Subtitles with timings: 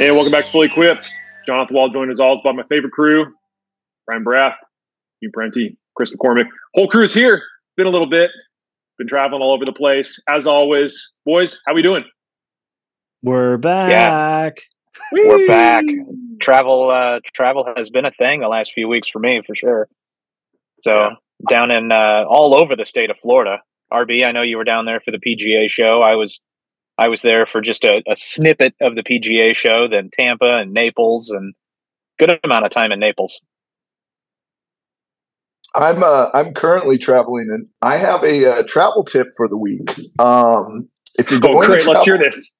[0.00, 1.12] Hey, welcome back to Fully Equipped.
[1.44, 3.34] Jonathan Wall joined as always by my favorite crew,
[4.08, 4.54] Ryan Barath,
[5.22, 6.46] Gene Parente, Chris McCormick.
[6.72, 7.42] Whole crew is here.
[7.76, 8.30] Been a little bit.
[8.96, 10.18] Been traveling all over the place.
[10.26, 12.04] As always, boys, how we doing?
[13.22, 14.62] We're back.
[15.12, 15.26] Yeah.
[15.26, 15.84] We're back.
[16.40, 19.86] Travel uh travel has been a thing the last few weeks for me for sure.
[20.80, 21.10] So yeah.
[21.50, 23.58] down in uh all over the state of Florida.
[23.92, 26.00] RB, I know you were down there for the PGA show.
[26.00, 26.40] I was
[27.00, 30.72] I was there for just a, a snippet of the PGA show, then Tampa and
[30.72, 31.54] Naples, and
[32.18, 33.40] good amount of time in Naples.
[35.74, 39.98] I'm uh, I'm currently traveling, and I have a uh, travel tip for the week.
[40.18, 41.80] Um, if you're oh, going, oh, great.
[41.80, 42.54] Travel, let's hear this.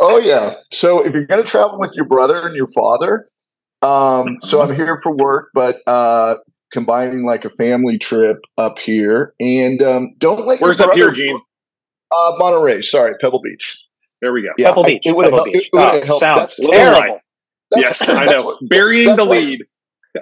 [0.00, 0.54] Oh yeah.
[0.72, 3.28] So if you're going to travel with your brother and your father,
[3.82, 6.36] um, so I'm here for work, but uh,
[6.72, 11.40] combining like a family trip up here, and um, don't let where's up here, Gene?
[12.10, 13.86] Uh, Monterey, sorry, Pebble Beach.
[14.20, 14.48] There we go.
[14.56, 15.02] Yeah, Pebble Beach.
[15.04, 15.56] It would have helped.
[15.74, 17.20] Oh, sounds terrible.
[17.76, 18.44] yes, I know.
[18.44, 19.64] What, Burying the lead,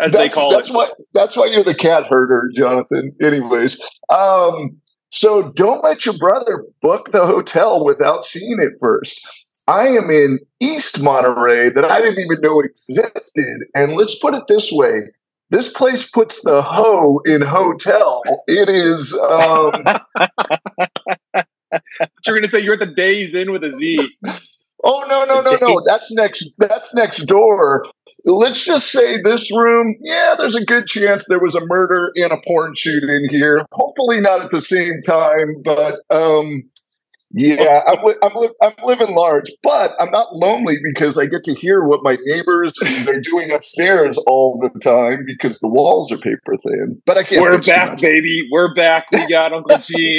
[0.01, 0.75] as they call that's it.
[0.75, 3.15] Why, that's why you're the cat herder, Jonathan.
[3.23, 3.81] Anyways,
[4.13, 4.81] um,
[5.11, 9.27] so don't let your brother book the hotel without seeing it first.
[9.69, 13.67] I am in East Monterey that I didn't even know existed.
[13.75, 15.01] And let's put it this way
[15.51, 18.23] this place puts the hoe in hotel.
[18.47, 19.15] It is.
[19.15, 19.73] Um,
[21.73, 23.99] you're going to say you're at the Days Inn with a Z.
[24.85, 25.83] Oh no no no no!
[25.87, 26.55] That's next.
[26.59, 27.85] That's next door.
[28.25, 29.97] Let's just say this room.
[30.01, 33.65] Yeah, there's a good chance there was a murder and a porn shoot in here.
[33.73, 36.65] Hopefully not at the same time, but um,
[37.37, 41.45] yeah, I'm, li- I'm, li- I'm living large, but I'm not lonely because I get
[41.45, 42.73] to hear what my neighbors
[43.05, 47.03] they're doing upstairs all the time because the walls are paper thin.
[47.05, 47.43] But I can't.
[47.43, 48.49] We're back, baby.
[48.51, 49.05] We're back.
[49.13, 50.17] We got Uncle Gene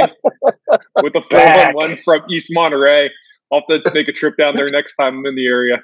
[1.02, 3.10] with the four one from East Monterey.
[3.52, 5.84] I'll have to make a trip down there next time I'm in the area.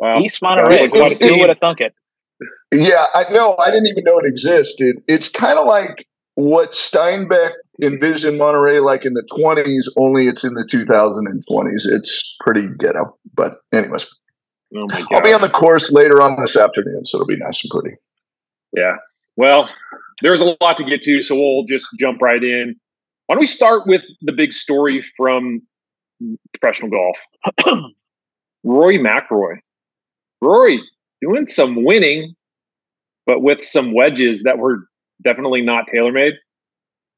[0.00, 0.20] Wow.
[0.20, 0.88] East Monterey.
[0.88, 1.94] Who would have thunk it?
[2.74, 3.56] Yeah, I know.
[3.58, 4.96] I didn't even know it existed.
[5.06, 10.54] It's kind of like what Steinbeck envisioned Monterey like in the 20s, only it's in
[10.54, 11.82] the 2020s.
[11.86, 13.16] It's pretty ghetto.
[13.34, 14.06] But, anyways,
[14.74, 17.70] oh I'll be on the course later on this afternoon, so it'll be nice and
[17.70, 17.96] pretty.
[18.76, 18.96] Yeah.
[19.36, 19.68] Well,
[20.22, 22.76] there's a lot to get to, so we'll just jump right in.
[23.26, 25.62] Why don't we start with the big story from
[26.54, 27.18] professional golf?
[28.64, 29.56] Rory McIlroy.
[30.40, 30.80] Rory
[31.20, 32.34] doing some winning,
[33.26, 34.88] but with some wedges that were
[35.22, 36.32] definitely not TaylorMade.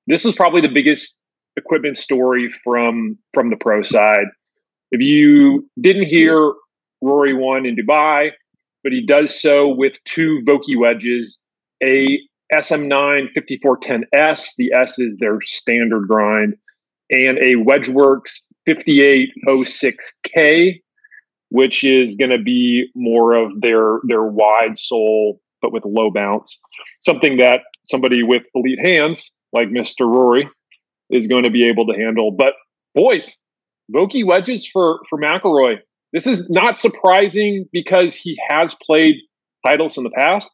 [0.09, 1.21] This was probably the biggest
[1.57, 4.29] equipment story from from the pro side.
[4.91, 6.55] If you didn't hear,
[7.03, 8.31] Rory won in Dubai,
[8.83, 11.39] but he does so with two Vokey wedges,
[11.85, 12.19] a
[12.55, 16.55] SM9 5410S, the S is their standard grind,
[17.11, 20.81] and a Wedgeworks 5806K,
[21.51, 26.59] which is going to be more of their their wide sole but with low bounce.
[27.01, 30.01] Something that somebody with elite hands like Mr.
[30.01, 30.49] Rory
[31.11, 32.31] is going to be able to handle.
[32.31, 32.55] But
[32.95, 33.41] boys,
[33.95, 35.79] Vokey wedges for for McIlroy.
[36.13, 39.17] This is not surprising because he has played
[39.67, 40.51] Titleist in the past.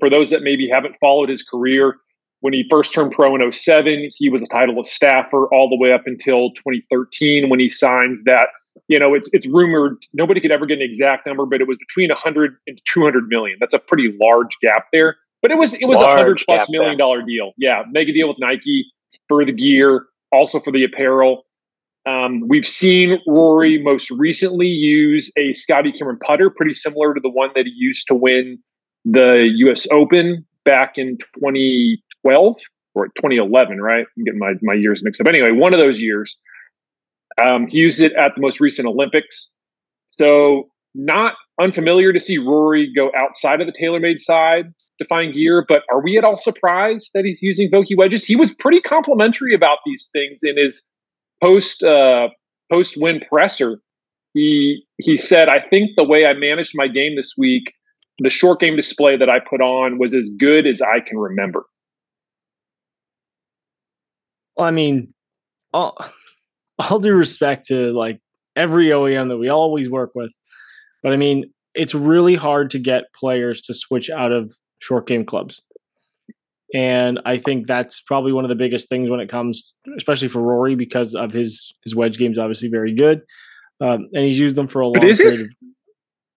[0.00, 1.96] For those that maybe haven't followed his career,
[2.40, 5.92] when he first turned pro in 07, he was a titleist staffer all the way
[5.92, 8.48] up until 2013 when he signs that
[8.86, 11.76] you know, it's it's rumored nobody could ever get an exact number, but it was
[11.78, 13.58] between 100 and 200 million.
[13.60, 15.16] That's a pretty large gap there.
[15.42, 17.52] But it was it was a hundred plus million dollar deal.
[17.56, 18.92] Yeah, mega deal with Nike
[19.28, 21.44] for the gear, also for the apparel.
[22.06, 27.28] Um, we've seen Rory most recently use a Scotty Cameron putter, pretty similar to the
[27.28, 28.58] one that he used to win
[29.04, 29.86] the U.S.
[29.90, 32.56] Open back in 2012
[32.94, 33.80] or 2011.
[33.80, 35.28] Right, I'm getting my my years mixed up.
[35.28, 36.36] Anyway, one of those years.
[37.40, 39.50] Um, he used it at the most recent Olympics.
[40.08, 44.72] So, not unfamiliar to see Rory go outside of the TaylorMade side
[45.04, 48.24] find gear, but are we at all surprised that he's using Vokey wedges?
[48.24, 50.82] He was pretty complimentary about these things in his
[51.42, 52.28] post uh,
[52.70, 53.78] post win presser.
[54.34, 57.72] He he said, "I think the way I managed my game this week,
[58.18, 61.64] the short game display that I put on was as good as I can remember."
[64.58, 65.14] I mean,
[65.72, 65.96] all,
[66.78, 68.20] all due respect to like
[68.56, 70.32] every OEM that we always work with,
[71.02, 75.24] but I mean, it's really hard to get players to switch out of short game
[75.24, 75.62] clubs.
[76.74, 80.42] And I think that's probably one of the biggest things when it comes, especially for
[80.42, 83.22] Rory, because of his his wedge game's obviously very good,
[83.80, 85.40] um, and he's used them for a long period.
[85.40, 85.48] It?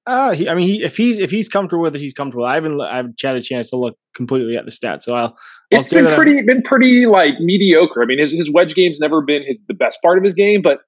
[0.07, 2.45] Uh, he, I mean, he, if he's if he's comfortable with it, he's comfortable.
[2.45, 5.25] I haven't I haven't had a chance to look completely at the stats, so I'll.
[5.73, 8.01] I'll it's been pretty I'm, been pretty like mediocre.
[8.01, 10.61] I mean, his his wedge game's never been his the best part of his game,
[10.61, 10.79] but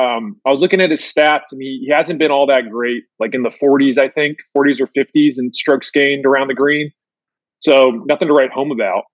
[0.00, 3.02] Um, I was looking at his stats, and he, he hasn't been all that great,
[3.18, 6.90] like in the 40s, I think, 40s or 50s, and strokes gained around the green.
[7.58, 9.04] So nothing to write home about.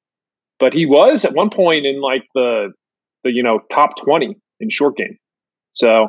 [0.60, 2.72] But he was at one point in like the
[3.24, 5.18] the you know top 20 in short game.
[5.72, 6.08] So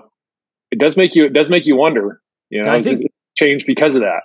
[0.71, 2.21] it does make you it does make you wonder.
[2.49, 3.01] You know, I think
[3.35, 4.21] change because of that.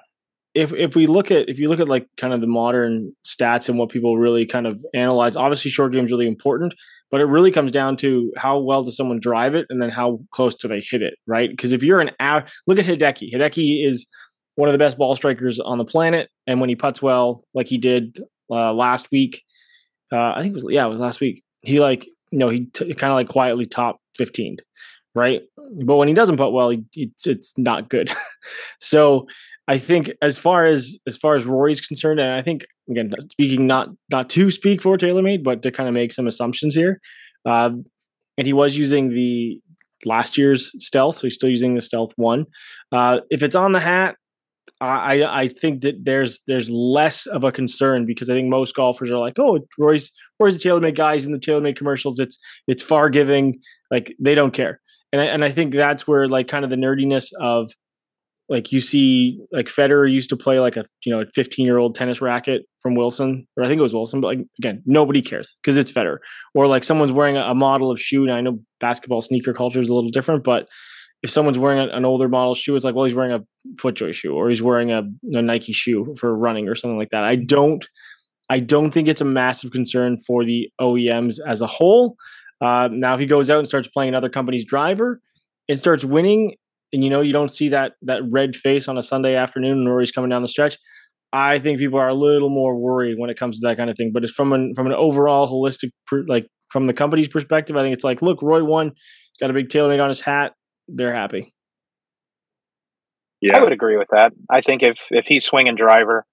[0.55, 3.69] If if we look at if you look at like kind of the modern stats
[3.69, 6.75] and what people really kind of analyze, obviously short game is really important,
[7.13, 10.19] but it really comes down to how well does someone drive it and then how
[10.31, 11.51] close do they hit it, right?
[11.51, 13.33] Because if you're an out, look at Hideki.
[13.33, 14.07] Hideki is
[14.55, 17.69] one of the best ball strikers on the planet, and when he puts well, like
[17.69, 18.19] he did
[18.51, 19.43] uh, last week,
[20.11, 21.45] uh, I think it was yeah, it was last week.
[21.61, 24.57] He like you know he t- kind of like quietly top fifteen,
[25.15, 25.43] right?
[25.85, 28.11] But when he doesn't put well, he, it's it's not good.
[28.81, 29.27] so
[29.69, 33.67] I think as far as as far as Rory's concerned, and I think again speaking
[33.67, 37.01] not not to speak for TaylorMade, but to kind of make some assumptions here.
[37.47, 37.85] Um,
[38.39, 39.61] and he was using the
[40.05, 42.47] last year's stealth, so he's still using the stealth one.
[42.91, 44.17] Uh, if it's on the hat,
[44.81, 49.13] I I think that there's there's less of a concern because I think most golfers
[49.13, 50.11] are like, oh, Roy's
[50.41, 52.19] Roy's the TaylorMade guys in the TaylorMade commercials.
[52.19, 53.61] It's it's far giving,
[53.93, 54.81] like they don't care,
[55.13, 57.73] and I, and I think that's where like kind of the nerdiness of
[58.49, 61.95] like you see like Federer used to play like a you know 15 year old
[61.95, 65.57] tennis racket from Wilson or I think it was Wilson but like again nobody cares
[65.63, 66.19] because it's Federer
[66.55, 69.89] or like someone's wearing a, model of shoe and I know basketball sneaker culture is
[69.89, 70.69] a little different but
[71.23, 73.41] if someone's wearing an older model shoe, it's like, well, he's wearing a
[73.77, 77.23] FootJoy shoe or he's wearing a, a Nike shoe for running or something like that.
[77.23, 77.87] I don't,
[78.51, 82.17] I don't think it's a massive concern for the OEMs as a whole.
[82.61, 85.21] Uh, now, if he goes out and starts playing another company's driver
[85.69, 86.57] and starts winning,
[86.93, 90.01] and you know you don't see that that red face on a Sunday afternoon or
[90.01, 90.77] he's coming down the stretch,
[91.33, 93.97] I think people are a little more worried when it comes to that kind of
[93.97, 94.11] thing.
[94.13, 95.91] But it's from an from an overall holistic,
[96.29, 98.89] like from the company's perspective, I think it's like, look, Roy won.
[98.89, 100.53] He's got a big TaylorMade on his hat
[100.89, 101.53] they're happy.
[103.41, 104.33] Yeah, I would agree with that.
[104.51, 106.25] I think if if he's swinging driver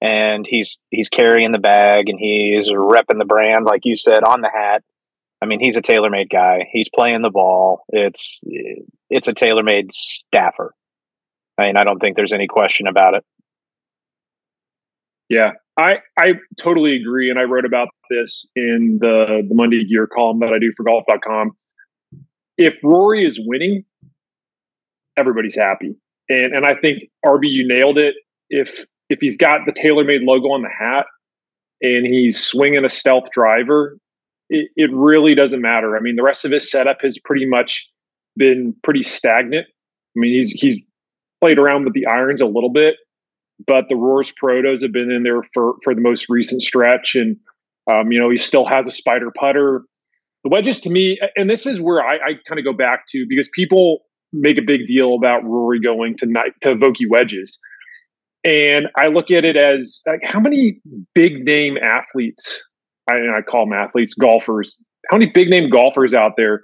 [0.00, 4.42] and he's he's carrying the bag and he's repping the brand, like you said, on
[4.42, 4.82] the hat.
[5.42, 6.68] I mean, he's a TaylorMade guy.
[6.70, 7.84] He's playing the ball.
[7.88, 8.42] It's
[9.10, 10.72] it's a TaylorMade staffer.
[11.58, 13.24] I mean, I don't think there's any question about it.
[15.28, 20.06] Yeah, I I totally agree, and I wrote about this in the the Monday Gear
[20.06, 21.50] column that I do for Golf.com.
[22.56, 23.84] If Rory is winning,
[25.18, 25.96] everybody's happy.
[26.28, 28.14] And and I think RB, you nailed it.
[28.48, 31.06] If if he's got the TaylorMade logo on the hat
[31.80, 33.98] and he's swinging a stealth driver,
[34.52, 35.96] it, it really doesn't matter.
[35.96, 37.88] I mean, the rest of his setup has pretty much
[38.36, 39.66] been pretty stagnant.
[39.66, 40.78] I mean, he's he's
[41.40, 42.96] played around with the irons a little bit,
[43.66, 47.36] but the Rors Protos have been in there for for the most recent stretch, and
[47.90, 49.82] um, you know he still has a spider putter.
[50.44, 53.24] The wedges to me, and this is where I, I kind of go back to
[53.28, 54.02] because people
[54.32, 56.26] make a big deal about Rory going to
[56.62, 57.58] to Vokey wedges.
[58.44, 60.80] And I look at it as like how many
[61.14, 62.60] big name athletes,
[63.08, 64.78] I, I call them athletes, golfers,
[65.10, 66.62] how many big name golfers out there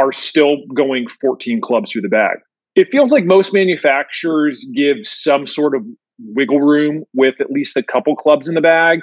[0.00, 2.38] are still going 14 clubs through the bag?
[2.74, 5.82] It feels like most manufacturers give some sort of
[6.18, 9.00] wiggle room with at least a couple clubs in the bag.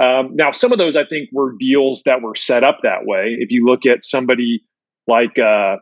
[0.00, 3.36] Um, now, some of those I think were deals that were set up that way.
[3.38, 4.62] If you look at somebody
[5.06, 5.76] like uh,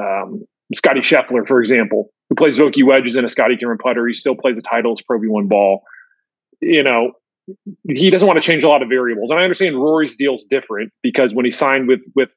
[0.00, 4.06] um, Scottie Scheffler, for example, who plays Vokey wedges and a Scotty Cameron putter.
[4.06, 5.82] He still plays a Titleist Pro V1 ball.
[6.62, 7.12] You know,
[7.88, 9.30] he doesn't want to change a lot of variables.
[9.30, 12.30] And I understand Rory's deal is different because when he signed with with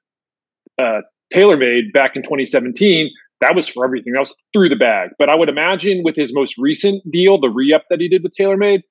[0.81, 1.01] uh,
[1.33, 3.09] TaylorMade back in 2017,
[3.41, 4.13] that was for everything.
[4.13, 5.11] That was through the bag.
[5.19, 8.33] But I would imagine with his most recent deal, the re-up that he did with
[8.39, 8.81] TaylorMade,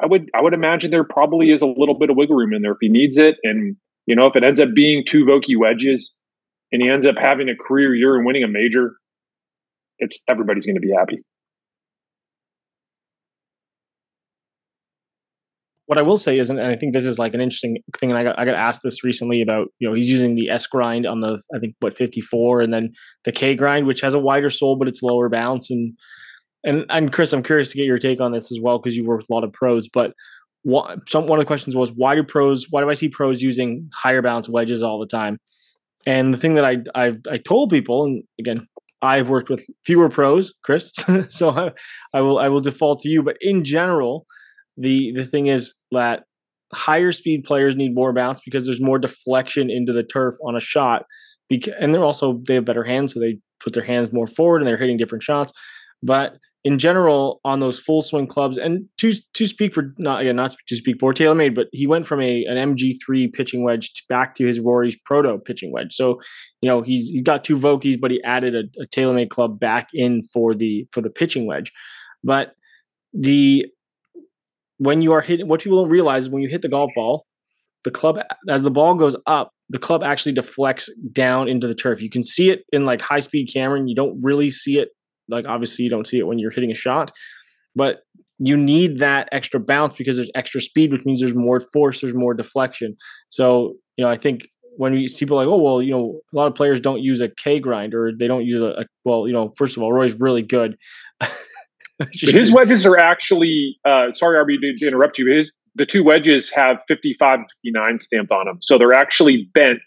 [0.00, 2.62] I would I would imagine there probably is a little bit of wiggle room in
[2.62, 3.36] there if he needs it.
[3.42, 3.76] And
[4.06, 6.12] you know, if it ends up being two Vokey wedges,
[6.72, 8.96] and he ends up having a career year and winning a major,
[9.98, 11.22] it's everybody's going to be happy.
[15.86, 18.18] What I will say is, and I think this is like an interesting thing, and
[18.18, 21.06] I got I got asked this recently about you know he's using the S grind
[21.06, 22.92] on the I think what 54, and then
[23.24, 25.92] the K grind, which has a wider sole but it's lower bounce, and
[26.64, 29.04] and and Chris, I'm curious to get your take on this as well because you
[29.04, 30.12] work with a lot of pros, but
[30.62, 33.42] what, some one of the questions was why do pros why do I see pros
[33.42, 35.38] using higher bounce wedges all the time?
[36.06, 38.66] And the thing that I I, I told people, and again,
[39.02, 40.92] I've worked with fewer pros, Chris,
[41.28, 41.72] so I,
[42.14, 43.22] I will I will default to you.
[43.22, 44.26] But in general,
[44.76, 46.24] the the thing is that
[46.72, 50.60] higher speed players need more bounce because there's more deflection into the turf on a
[50.60, 51.04] shot.
[51.48, 54.60] Because, and they're also they have better hands, so they put their hands more forward
[54.60, 55.52] and they're hitting different shots.
[56.02, 60.36] But in general on those full swing clubs, and to to speak for not again
[60.36, 64.34] not to speak for TaylorMade, but he went from a an MG3 pitching wedge back
[64.36, 65.94] to his Rory's Proto pitching wedge.
[65.94, 66.20] So
[66.62, 69.88] you know he's he's got two Vokeys, but he added a, a TaylorMade club back
[69.92, 71.70] in for the for the pitching wedge.
[72.22, 72.54] But
[73.12, 73.66] the
[74.78, 77.26] when you are hitting, what people don't realize is when you hit the golf ball,
[77.84, 82.02] the club as the ball goes up, the club actually deflects down into the turf.
[82.02, 84.88] You can see it in like high speed camera, and you don't really see it.
[85.28, 87.12] Like obviously, you don't see it when you're hitting a shot,
[87.74, 88.00] but
[88.38, 92.14] you need that extra bounce because there's extra speed, which means there's more force, there's
[92.14, 92.96] more deflection.
[93.28, 96.36] So you know, I think when you see people like, oh well, you know, a
[96.36, 99.26] lot of players don't use a K grind or they don't use a, a well,
[99.26, 100.76] you know, first of all, Roy's really good.
[102.12, 105.34] his wedges are actually uh, sorry, RB, to, to interrupt you.
[105.34, 109.82] His the two wedges have 55 59 stamped on them, so they're actually bent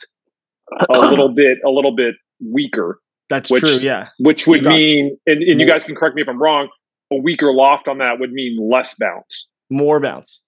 [0.90, 3.00] a little bit, a little bit weaker.
[3.30, 3.78] That's which, true.
[3.78, 6.70] Yeah, which would mean, and, and you guys can correct me if I'm wrong.
[7.12, 10.42] A weaker loft on that would mean less bounce, more bounce.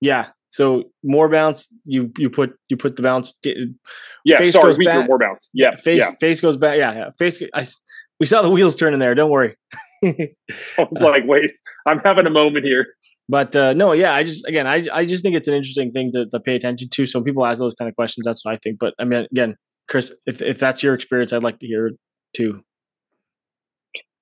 [0.00, 1.68] Yeah, so more bounce.
[1.84, 3.34] You you put you put the bounce.
[4.24, 5.08] Yeah, sorry, weaker, back.
[5.08, 5.50] more bounce.
[5.52, 6.10] Yeah, face yeah.
[6.20, 6.78] face goes back.
[6.78, 7.10] Yeah, yeah.
[7.18, 7.42] Face.
[7.54, 7.64] I,
[8.20, 9.14] we saw the wheels turning there.
[9.14, 9.56] Don't worry.
[10.04, 10.28] I
[10.78, 11.50] was like, wait,
[11.86, 12.86] I'm having a moment here.
[13.28, 16.10] But uh, no, yeah, I just again, I I just think it's an interesting thing
[16.12, 17.06] to, to pay attention to.
[17.06, 18.24] So people ask those kind of questions.
[18.24, 18.78] That's what I think.
[18.78, 19.56] But I mean, again,
[19.88, 21.94] Chris, if if that's your experience, I'd like to hear it
[22.34, 22.62] too.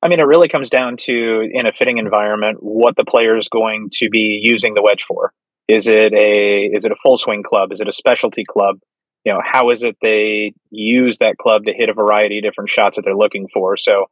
[0.03, 3.49] I mean, it really comes down to in a fitting environment what the player is
[3.49, 5.33] going to be using the wedge for.
[5.69, 7.73] Is it a is it a full swing club?
[7.73, 8.77] Is it a specialty club?
[9.25, 12.71] You know, how is it they use that club to hit a variety of different
[12.71, 13.77] shots that they're looking for?
[13.77, 14.07] So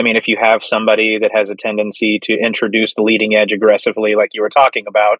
[0.00, 3.52] I mean, if you have somebody that has a tendency to introduce the leading edge
[3.52, 5.18] aggressively, like you were talking about,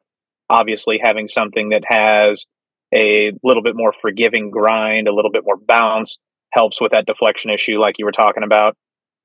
[0.49, 2.47] obviously having something that has
[2.95, 6.19] a little bit more forgiving grind, a little bit more bounce
[6.55, 8.75] helps with that deflection issue, like you were talking about.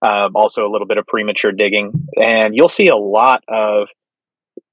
[0.06, 1.94] Um, also, a little bit of premature digging.
[2.22, 3.88] And you'll see a lot of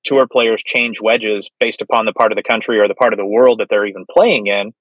[0.02, 3.18] tour players change wedges based upon the part of the country or the part of
[3.18, 4.72] the world that they're even playing in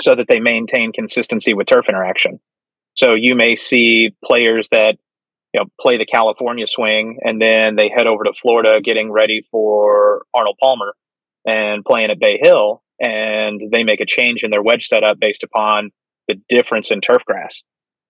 [0.00, 2.40] so that they maintain consistency with turf interaction.
[2.94, 4.96] So you may see players that
[5.52, 9.46] you know play the California swing and then they head over to Florida getting ready
[9.50, 10.94] for Arnold Palmer
[11.46, 15.42] and playing at Bay Hill and they make a change in their wedge setup based
[15.42, 15.90] upon
[16.28, 17.62] the difference in turf grass.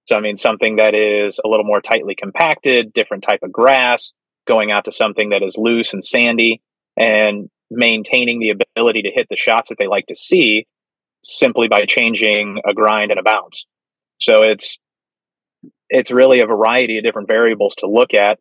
[0.07, 4.12] So I mean something that is a little more tightly compacted, different type of grass,
[4.47, 6.62] going out to something that is loose and sandy
[6.97, 10.67] and maintaining the ability to hit the shots that they like to see
[11.23, 13.67] simply by changing a grind and a bounce.
[14.21, 14.78] So it's
[15.90, 18.38] it's really a variety of different variables to look at,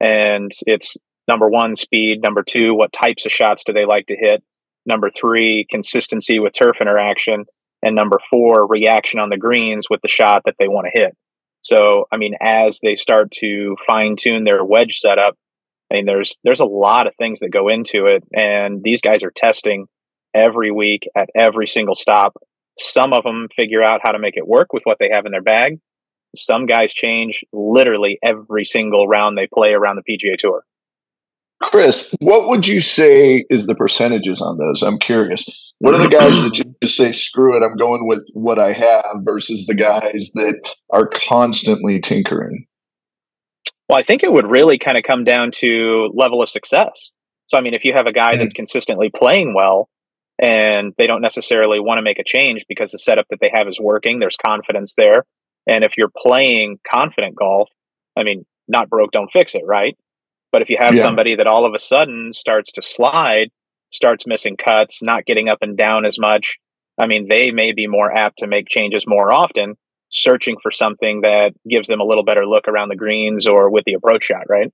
[0.00, 0.96] and it's
[1.28, 4.42] number one speed, number two what types of shots do they like to hit,
[4.86, 7.44] number three consistency with turf interaction,
[7.82, 11.16] and number four reaction on the greens with the shot that they want to hit.
[11.62, 15.36] So I mean, as they start to fine tune their wedge setup,
[15.90, 19.22] I mean, there's there's a lot of things that go into it, and these guys
[19.22, 19.86] are testing
[20.34, 22.36] every week at every single stop
[22.78, 25.32] some of them figure out how to make it work with what they have in
[25.32, 25.78] their bag.
[26.36, 30.64] Some guys change literally every single round they play around the PGA Tour.
[31.62, 34.82] Chris, what would you say is the percentages on those?
[34.82, 35.48] I'm curious.
[35.78, 38.72] What are the guys that you just say, screw it, I'm going with what I
[38.72, 42.66] have versus the guys that are constantly tinkering?
[43.88, 47.12] Well, I think it would really kind of come down to level of success.
[47.48, 48.38] So, I mean, if you have a guy hmm.
[48.38, 49.88] that's consistently playing well,
[50.38, 53.68] and they don't necessarily want to make a change because the setup that they have
[53.68, 54.18] is working.
[54.18, 55.24] There's confidence there.
[55.66, 57.70] And if you're playing confident golf,
[58.18, 59.96] I mean, not broke, don't fix it, right?
[60.52, 61.02] But if you have yeah.
[61.02, 63.48] somebody that all of a sudden starts to slide,
[63.90, 66.58] starts missing cuts, not getting up and down as much,
[66.98, 69.74] I mean, they may be more apt to make changes more often,
[70.10, 73.84] searching for something that gives them a little better look around the greens or with
[73.84, 74.72] the approach shot, right?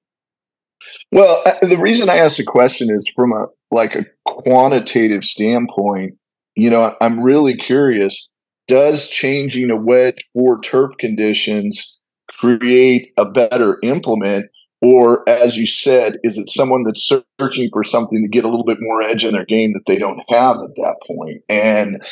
[1.13, 6.15] Well, uh, the reason I asked the question is from a like a quantitative standpoint.
[6.57, 8.31] You know, I'm really curious.
[8.69, 14.47] Does changing a wedge or turf conditions create a better implement?
[14.83, 17.07] Or, as you said, is it someone that's
[17.39, 19.97] searching for something to get a little bit more edge in their game that they
[19.97, 21.43] don't have at that point?
[21.51, 22.03] And,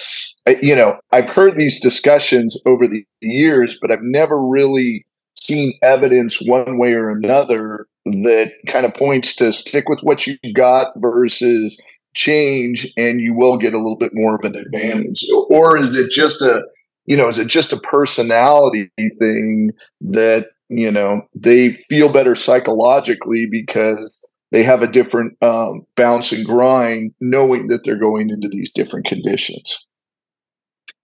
[0.60, 5.06] you know, I've heard these discussions over the years, but I've never really
[5.40, 7.86] seen evidence one way or another
[8.22, 11.80] that kind of points to stick with what you got versus
[12.14, 15.24] change and you will get a little bit more of an advantage.
[15.48, 16.62] Or is it just a
[17.06, 23.46] you know is it just a personality thing that you know they feel better psychologically
[23.50, 24.18] because
[24.50, 29.06] they have a different um, bounce and grind knowing that they're going into these different
[29.06, 29.86] conditions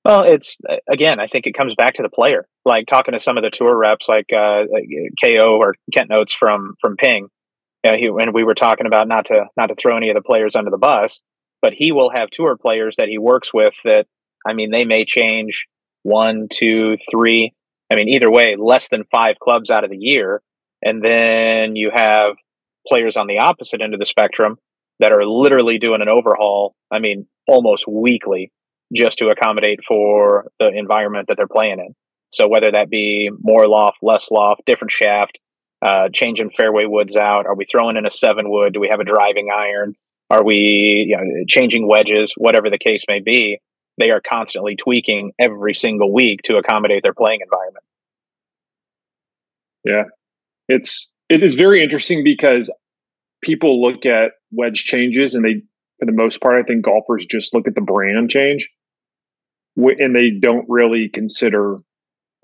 [0.05, 0.59] Well, it's
[0.91, 2.47] again, I think it comes back to the player.
[2.65, 4.65] Like talking to some of the tour reps, like, uh,
[5.23, 7.29] Ko or Kent Notes from from Ping,
[7.85, 10.15] you know, he, and we were talking about not to not to throw any of
[10.15, 11.21] the players under the bus,
[11.63, 14.07] but he will have tour players that he works with that.
[14.47, 15.67] I mean, they may change
[16.03, 17.53] one, two, three.
[17.91, 20.43] I mean, either way, less than five clubs out of the year,
[20.83, 22.37] and then you have
[22.87, 24.59] players on the opposite end of the spectrum
[25.01, 26.75] that are literally doing an overhaul.
[26.91, 28.53] I mean, almost weekly
[28.93, 31.95] just to accommodate for the environment that they're playing in.
[32.31, 35.38] So whether that be more loft, less loft, different shaft,
[35.83, 38.73] uh, changing fairway woods out, are we throwing in a seven wood?
[38.73, 39.95] Do we have a driving iron?
[40.31, 42.35] Are we you know, changing wedges?
[42.37, 43.61] Whatever the case may be,
[43.99, 47.85] they are constantly tweaking every single week to accommodate their playing environment.
[49.85, 50.05] Yeah,
[50.69, 52.73] it's it is very interesting because
[53.43, 55.62] people look at wedge changes and they,
[55.99, 58.69] for the most part, I think golfers just look at the brand change
[59.77, 61.79] and they don't really consider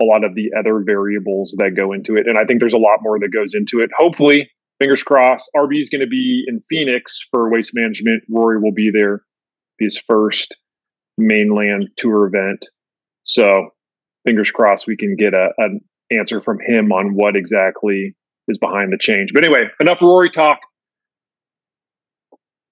[0.00, 2.26] a lot of the other variables that go into it.
[2.26, 3.90] And I think there's a lot more that goes into it.
[3.96, 8.24] Hopefully, fingers crossed, RB is going to be in Phoenix for waste management.
[8.28, 9.22] Rory will be there,
[9.78, 10.56] his first
[11.18, 12.66] mainland tour event.
[13.24, 13.68] So,
[14.26, 15.80] fingers crossed, we can get a, an
[16.10, 18.16] answer from him on what exactly
[18.48, 19.32] is behind the change.
[19.34, 20.60] But anyway, enough Rory talk.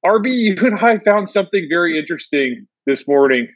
[0.04, 3.48] RB, you and I found something very interesting this morning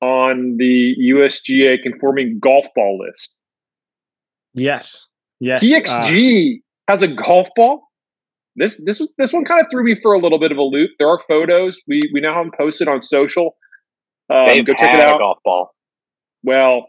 [0.00, 3.32] on the USGA conforming golf ball list.
[4.54, 5.08] Yes.
[5.40, 5.62] Yes.
[5.62, 7.88] PXG uh, has a golf ball.
[8.56, 10.62] This this was this one kind of threw me for a little bit of a
[10.62, 10.90] loop.
[10.98, 13.56] There are photos we we now have them posted on social.
[14.30, 15.18] Um, go check it out.
[15.18, 15.74] golf ball.
[16.44, 16.86] Well,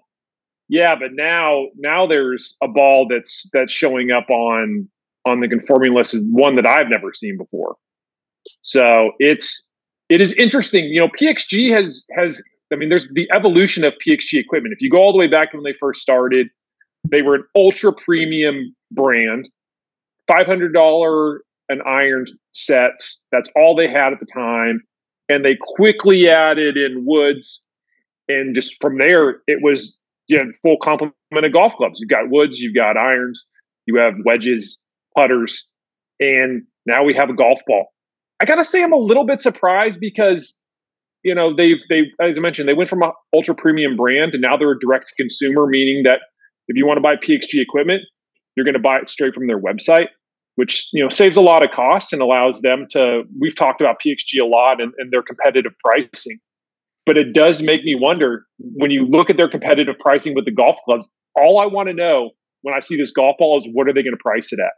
[0.69, 4.87] yeah, but now now there's a ball that's that's showing up on
[5.25, 7.75] on the conforming list is one that I've never seen before.
[8.61, 9.65] So it's
[10.09, 10.85] it is interesting.
[10.85, 12.41] You know, PXG has has
[12.73, 14.73] I mean, there's the evolution of PXG equipment.
[14.73, 16.47] If you go all the way back to when they first started,
[17.07, 19.47] they were an ultra premium brand,
[20.27, 23.21] five hundred dollar an iron sets.
[23.31, 24.81] That's all they had at the time,
[25.29, 27.63] and they quickly added in woods,
[28.27, 29.97] and just from there, it was
[30.27, 31.99] you know, full complement of golf clubs.
[31.99, 33.45] You've got woods, you've got irons,
[33.85, 34.79] you have wedges,
[35.17, 35.65] putters,
[36.19, 37.87] and now we have a golf ball.
[38.39, 40.57] I gotta say, I'm a little bit surprised because
[41.23, 44.41] you know they've they as I mentioned they went from an ultra premium brand and
[44.41, 46.19] now they're a direct to consumer, meaning that
[46.67, 48.01] if you want to buy PXG equipment,
[48.55, 50.07] you're going to buy it straight from their website,
[50.55, 53.23] which you know saves a lot of costs and allows them to.
[53.39, 56.39] We've talked about PXG a lot and, and their competitive pricing,
[57.05, 60.51] but it does make me wonder when you look at their competitive pricing with the
[60.51, 61.09] golf clubs.
[61.35, 64.01] All I want to know when I see this golf ball is what are they
[64.01, 64.71] going to price it at?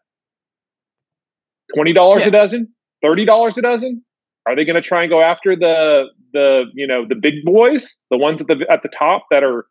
[1.76, 2.30] Twenty dollars yeah.
[2.30, 4.04] a dozen, thirty dollars a dozen.
[4.48, 7.98] Are they going to try and go after the the you know the big boys,
[8.10, 9.66] the ones at the at the top that are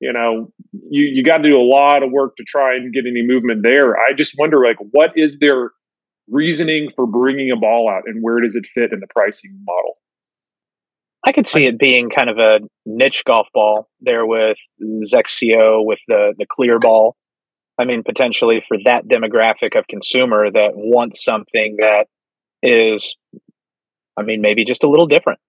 [0.00, 3.04] you know you you got to do a lot of work to try and get
[3.06, 3.96] any movement there.
[3.96, 5.72] I just wonder like what is their
[6.28, 9.94] reasoning for bringing a ball out and where does it fit in the pricing model?
[11.26, 15.98] I could see it being kind of a niche golf ball there with XCO with
[16.08, 17.16] the the clear ball.
[17.78, 22.06] I mean, potentially for that demographic of consumer that wants something that
[22.62, 23.16] is,
[24.16, 25.40] I mean, maybe just a little different.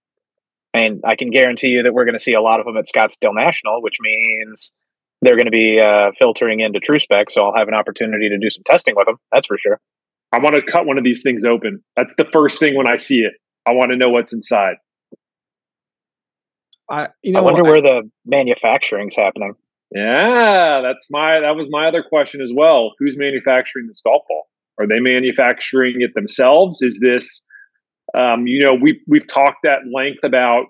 [0.74, 2.86] And I can guarantee you that we're going to see a lot of them at
[2.86, 4.74] Scottsdale National, which means
[5.22, 7.32] they're going to be uh, filtering into True Spec.
[7.32, 9.18] So I'll have an opportunity to do some testing with them.
[9.32, 9.80] That's for sure.
[10.32, 11.84] I want to cut one of these things open.
[11.96, 13.34] That's the first thing when I see it.
[13.66, 14.76] I want to know what's inside.
[16.90, 19.54] I, you know, I wonder I, where the manufacturing's happening.
[19.92, 22.94] Yeah, that's my that was my other question as well.
[23.00, 24.48] Who's manufacturing this golf ball?
[24.80, 26.82] Are they manufacturing it themselves?
[26.82, 27.44] Is this
[28.18, 30.66] um, you know, we've we've talked at length about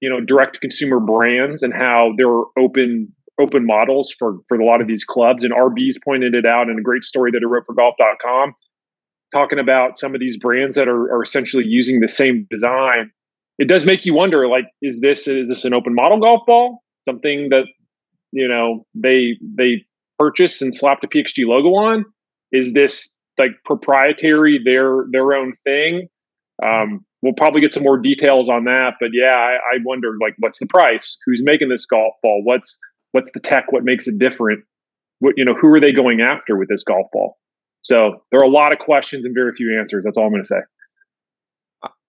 [0.00, 4.64] you know direct consumer brands and how there are open open models for for a
[4.64, 5.44] lot of these clubs.
[5.44, 8.54] And RB's pointed it out in a great story that he wrote for Golf.com,
[9.34, 13.10] talking about some of these brands that are, are essentially using the same design.
[13.58, 16.84] It does make you wonder, like, is this is this an open model golf ball?
[17.08, 17.64] Something that
[18.30, 19.84] you know they they
[20.18, 22.04] purchase and slap the PXG logo on?
[22.52, 26.08] Is this like proprietary their their own thing?
[26.62, 30.34] Um, we'll probably get some more details on that, but yeah, I, I wonder like
[30.38, 31.18] what's the price?
[31.26, 32.42] Who's making this golf ball?
[32.44, 32.78] What's
[33.12, 33.70] what's the tech?
[33.70, 34.64] What makes it different?
[35.20, 35.54] What you know?
[35.54, 37.38] Who are they going after with this golf ball?
[37.82, 40.04] So there are a lot of questions and very few answers.
[40.04, 40.60] That's all I'm going to say.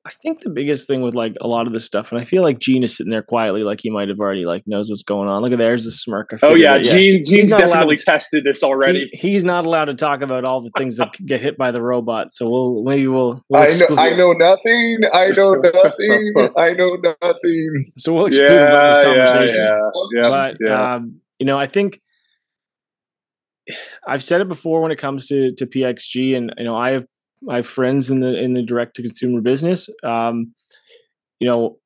[0.05, 2.41] I think the biggest thing with like a lot of this stuff, and I feel
[2.41, 5.29] like Gene is sitting there quietly, like he might have already like knows what's going
[5.29, 5.41] on.
[5.41, 6.31] Look at there's the smirk.
[6.41, 6.85] oh yeah, it.
[6.85, 7.23] Gene.
[7.25, 9.09] Gene's definitely to, tested this already.
[9.12, 11.81] He, he's not allowed to talk about all the things that get hit by the
[11.81, 12.31] robot.
[12.31, 13.43] So we'll maybe we'll.
[13.49, 13.97] we'll I know.
[13.97, 14.99] I know nothing.
[15.13, 16.33] I know nothing.
[16.57, 17.85] I know nothing.
[17.97, 19.57] So we'll exclude yeah, about this conversation.
[19.57, 20.93] Yeah, yeah, yeah, but yeah.
[20.93, 21.99] Um, you know, I think
[24.07, 27.05] I've said it before when it comes to to PXG, and you know, I have
[27.49, 29.89] Have friends in the in the direct to consumer business.
[30.04, 30.54] Um,
[31.39, 31.78] you know,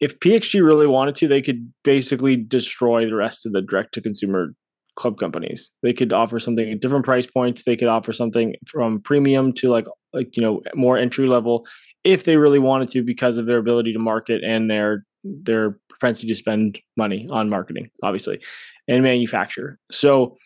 [0.00, 4.00] if PXG really wanted to, they could basically destroy the rest of the direct to
[4.00, 4.54] consumer
[4.96, 5.70] club companies.
[5.82, 7.64] They could offer something at different price points.
[7.64, 11.66] They could offer something from premium to like like you know more entry level
[12.04, 16.28] if they really wanted to because of their ability to market and their their propensity
[16.28, 18.40] to spend money on marketing, obviously,
[18.88, 19.78] and manufacture.
[19.90, 20.36] So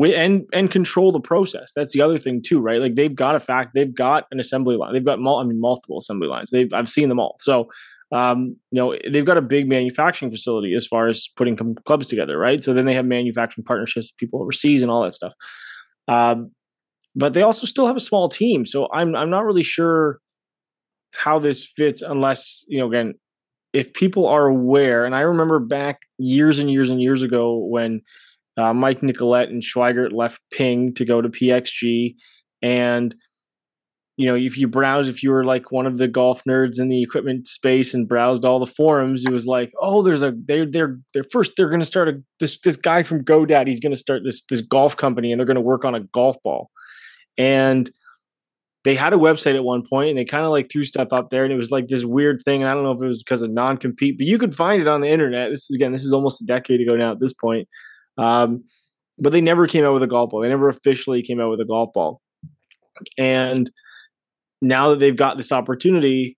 [0.00, 1.72] and and control the process.
[1.74, 2.80] That's the other thing too, right?
[2.80, 5.60] Like they've got a fact, they've got an assembly line, they've got mul- I mean
[5.60, 6.50] multiple assembly lines.
[6.50, 7.36] They've I've seen them all.
[7.38, 7.68] So
[8.12, 12.06] um, you know they've got a big manufacturing facility as far as putting com- clubs
[12.06, 12.62] together, right?
[12.62, 15.34] So then they have manufacturing partnerships with people overseas and all that stuff.
[16.08, 16.50] Um,
[17.14, 20.20] but they also still have a small team, so I'm I'm not really sure
[21.14, 23.14] how this fits unless you know again
[23.72, 25.04] if people are aware.
[25.04, 28.02] And I remember back years and years and years ago when
[28.56, 32.14] uh, Mike Nicolette and Schweigert left Ping to go to PXG.
[32.60, 33.14] And,
[34.16, 36.88] you know, if you browse, if you were like one of the golf nerds in
[36.88, 40.70] the equipment space and browsed all the forums, it was like, oh, there's a they're
[40.70, 43.98] they're they're first they're going to start a this this guy from GoDaddy's going to
[43.98, 46.70] start this this golf company and they're going to work on a golf ball,
[47.38, 47.90] and
[48.84, 51.30] they had a website at one point and they kind of like threw stuff up
[51.30, 53.22] there and it was like this weird thing and i don't know if it was
[53.22, 55.50] because of non-compete but you could find it on the internet.
[55.50, 57.68] This is again this is almost a decade ago now at this point
[58.18, 58.64] um,
[59.18, 60.40] but they never came out with a golf ball.
[60.40, 62.20] They never officially came out with a golf ball.
[63.18, 63.70] And
[64.60, 66.36] now that they've got this opportunity,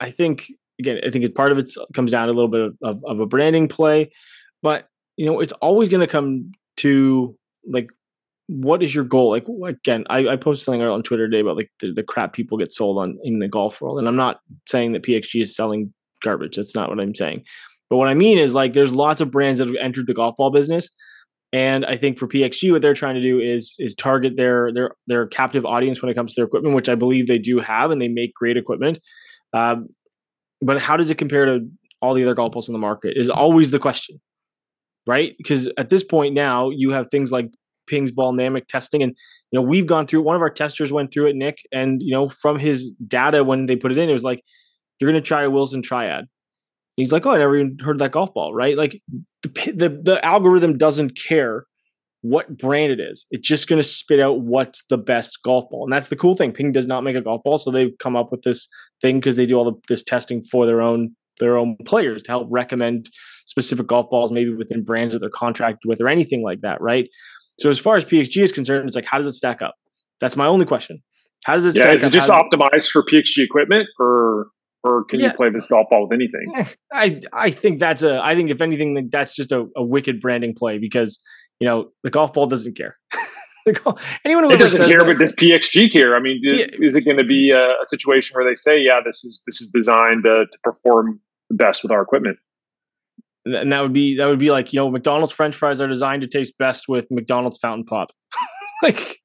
[0.00, 2.60] I think again, I think it's part of it comes down to a little bit
[2.60, 4.10] of, of, of a branding play,
[4.62, 7.88] but you know, it's always going to come to like,
[8.46, 9.30] what is your goal?
[9.30, 12.58] Like again, I, I posted something on Twitter today about like the, the crap people
[12.58, 15.94] get sold on in the golf world, and I'm not saying that PXG is selling
[16.22, 16.56] garbage.
[16.56, 17.44] That's not what I'm saying.
[17.94, 20.34] But what I mean is like there's lots of brands that have entered the golf
[20.34, 20.90] ball business.
[21.52, 24.96] And I think for PXG, what they're trying to do is is target their their
[25.06, 27.92] their captive audience when it comes to their equipment, which I believe they do have,
[27.92, 28.98] and they make great equipment.
[29.52, 29.86] Um,
[30.60, 31.70] but how does it compare to
[32.02, 33.16] all the other golf balls in the market?
[33.16, 34.20] Is always the question,
[35.06, 35.36] right?
[35.38, 37.48] Because at this point now, you have things like
[37.86, 39.14] Ping's Ballnamic testing, and
[39.52, 40.22] you know we've gone through.
[40.22, 43.66] One of our testers went through it, Nick, and you know from his data when
[43.66, 44.42] they put it in, it was like
[44.98, 46.24] you're going to try a Wilson Triad
[46.96, 48.76] He's like, oh, I never even heard that golf ball, right?
[48.76, 49.02] Like
[49.42, 51.66] the the, the algorithm doesn't care
[52.22, 53.26] what brand it is.
[53.30, 56.34] It's just going to spit out what's the best golf ball, and that's the cool
[56.34, 56.52] thing.
[56.52, 58.68] Ping does not make a golf ball, so they've come up with this
[59.02, 62.30] thing because they do all the, this testing for their own their own players to
[62.30, 63.10] help recommend
[63.44, 67.08] specific golf balls, maybe within brands that they're contracted with or anything like that, right?
[67.58, 69.74] So as far as PXG is concerned, it's like how does it stack up?
[70.20, 71.02] That's my only question.
[71.44, 71.72] How does it?
[71.72, 71.88] Stack up?
[71.90, 74.46] Yeah, is it just optimized for PXG equipment, or
[74.84, 75.28] or can yeah.
[75.28, 76.52] you play this golf ball with anything?
[76.56, 80.20] Eh, I I think that's a I think if anything that's just a, a wicked
[80.20, 81.20] branding play because
[81.58, 82.98] you know the golf ball doesn't care.
[83.82, 86.14] golf, anyone who it doesn't care, that, but does PXG care?
[86.14, 86.66] I mean, yeah.
[86.80, 89.62] is it going to be a, a, situation where they say, "Yeah, this is this
[89.62, 92.36] is designed to, to perform the best with our equipment"?
[93.46, 96.22] And that would be that would be like you know McDonald's French fries are designed
[96.22, 98.10] to taste best with McDonald's fountain pop,
[98.82, 99.18] like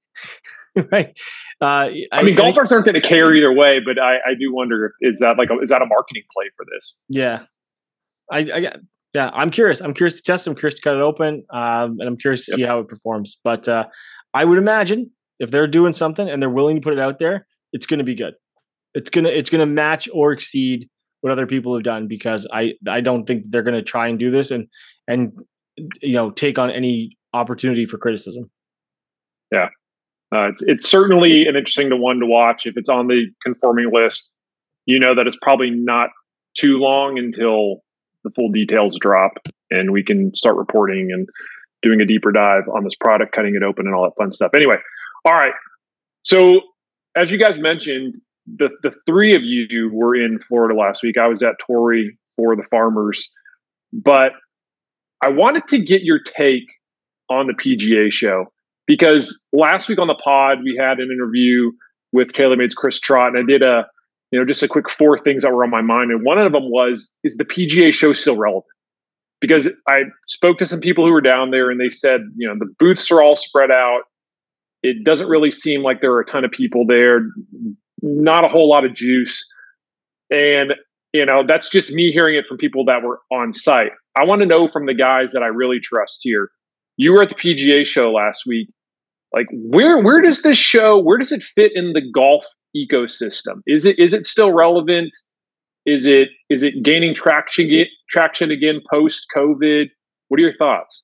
[0.91, 1.17] right.
[1.61, 4.53] Uh, I, I, mean, golfers aren't going to care either way, but I, I do
[4.53, 6.97] wonder if is that like a, is that a marketing play for this?
[7.09, 7.43] Yeah,
[8.31, 8.71] I, I
[9.13, 9.81] yeah, I'm curious.
[9.81, 10.47] I'm curious to test.
[10.47, 12.57] I'm curious to cut it open, um, and I'm curious to yep.
[12.57, 13.37] see how it performs.
[13.43, 13.85] But uh,
[14.33, 17.47] I would imagine if they're doing something and they're willing to put it out there,
[17.73, 18.35] it's going to be good.
[18.93, 20.89] It's gonna it's gonna match or exceed
[21.21, 24.17] what other people have done because I I don't think they're going to try and
[24.17, 24.67] do this and
[25.07, 25.33] and
[26.01, 28.49] you know take on any opportunity for criticism.
[29.53, 29.69] Yeah,
[30.35, 32.65] uh, it's it's certainly an interesting one to watch.
[32.65, 34.31] If it's on the conforming list,
[34.85, 36.09] you know that it's probably not
[36.55, 37.81] too long until
[38.23, 39.31] the full details drop
[39.71, 41.27] and we can start reporting and
[41.81, 44.51] doing a deeper dive on this product, cutting it open, and all that fun stuff.
[44.53, 44.75] Anyway,
[45.25, 45.53] all right.
[46.23, 46.61] So
[47.15, 48.15] as you guys mentioned,
[48.45, 51.17] the the three of you were in Florida last week.
[51.17, 53.29] I was at Torrey for the Farmers,
[53.93, 54.33] but
[55.23, 56.65] I wanted to get your take
[57.29, 58.45] on the PGA show
[58.89, 61.71] because last week on the pod we had an interview
[62.11, 63.85] with TaylorMade's Chris Trott, and I did a
[64.31, 66.51] you know just a quick four things that were on my mind, and one of
[66.51, 68.65] them was is the PGA show still relevant?
[69.39, 72.55] Because I spoke to some people who were down there, and they said you know
[72.57, 74.01] the booths are all spread out.
[74.81, 77.21] It doesn't really seem like there are a ton of people there.
[78.01, 79.45] Not a whole lot of juice.
[80.31, 80.73] And
[81.13, 83.91] you know, that's just me hearing it from people that were on site.
[84.17, 86.49] I want to know from the guys that I really trust here.
[86.97, 88.69] You were at the PGA show last week.
[89.33, 93.61] Like where where does this show, where does it fit in the golf ecosystem?
[93.67, 95.11] Is it is it still relevant?
[95.85, 99.85] Is it is it gaining traction traction again post COVID?
[100.27, 101.03] What are your thoughts?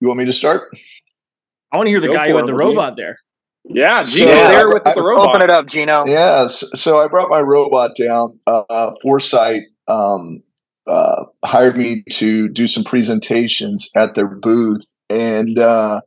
[0.00, 0.68] You want me to start?
[1.72, 3.18] I want to hear the Go guy who had the robot there.
[3.64, 5.28] Yeah, Gino so, there with the robot.
[5.28, 6.06] Open it up, Gino.
[6.06, 8.38] Yeah, so I brought my robot down.
[8.46, 10.42] Uh, Foresight um,
[10.86, 16.00] uh, hired me to do some presentations at their booth, and uh,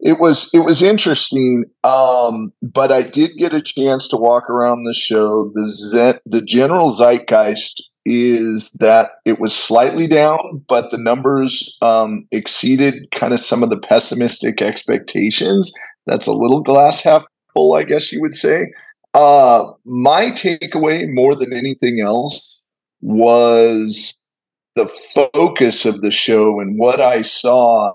[0.00, 1.64] it was it was interesting.
[1.84, 5.50] Um, but I did get a chance to walk around the show.
[5.54, 13.10] The the general zeitgeist is that it was slightly down, but the numbers um, exceeded
[13.10, 15.70] kind of some of the pessimistic expectations.
[16.06, 18.68] That's a little glass half full, I guess you would say.
[19.12, 22.57] Uh, my takeaway, more than anything else,
[23.00, 24.14] was
[24.76, 27.92] the focus of the show and what I saw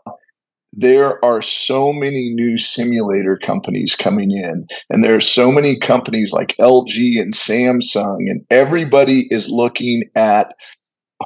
[0.75, 6.33] there are so many new simulator companies coming in and there are so many companies
[6.33, 10.47] like LG and Samsung and everybody is looking at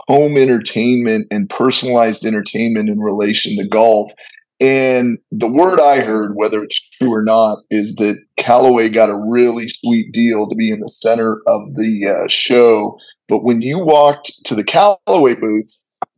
[0.08, 4.12] home entertainment and personalized entertainment in relation to golf
[4.60, 9.24] and the word I heard, whether it's true or not, is that Callaway got a
[9.30, 12.98] really sweet deal to be in the center of the uh, show.
[13.28, 15.66] But when you walked to the Callaway booth,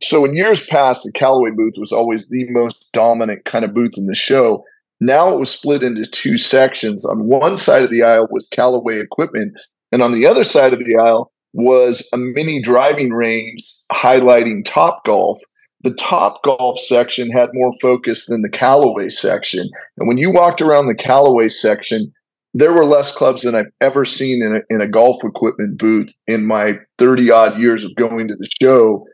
[0.02, 3.96] so in years past, the Callaway booth was always the most dominant kind of booth
[3.96, 4.64] in the show.
[5.00, 7.04] Now it was split into two sections.
[7.04, 9.54] On one side of the aisle was Callaway equipment,
[9.92, 15.04] and on the other side of the aisle was a mini driving range highlighting Top
[15.04, 15.38] Golf.
[15.82, 19.68] The Top Golf section had more focus than the Callaway section.
[19.98, 22.12] And when you walked around the Callaway section,
[22.52, 26.12] there were less clubs than I've ever seen in a, in a golf equipment booth
[26.26, 29.04] in my 30 odd years of going to the show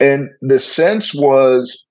[0.00, 1.84] and the sense was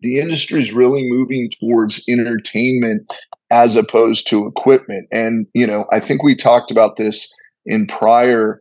[0.00, 3.06] the industry is really moving towards entertainment
[3.50, 5.06] as opposed to equipment.
[5.10, 7.32] And, you know, I think we talked about this
[7.64, 8.60] in prior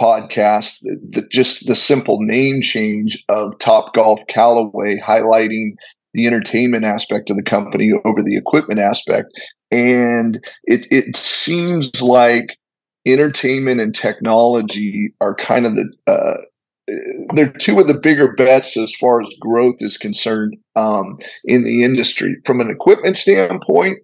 [0.00, 5.70] podcasts, that just the simple name change of Top Golf Callaway highlighting
[6.12, 9.28] the entertainment aspect of the company over the equipment aspect.
[9.70, 12.56] And it, it seems like
[13.06, 16.36] entertainment and technology are kind of the uh,
[17.34, 21.82] they're two of the bigger bets as far as growth is concerned um, in the
[21.82, 22.36] industry.
[22.44, 23.98] From an equipment standpoint,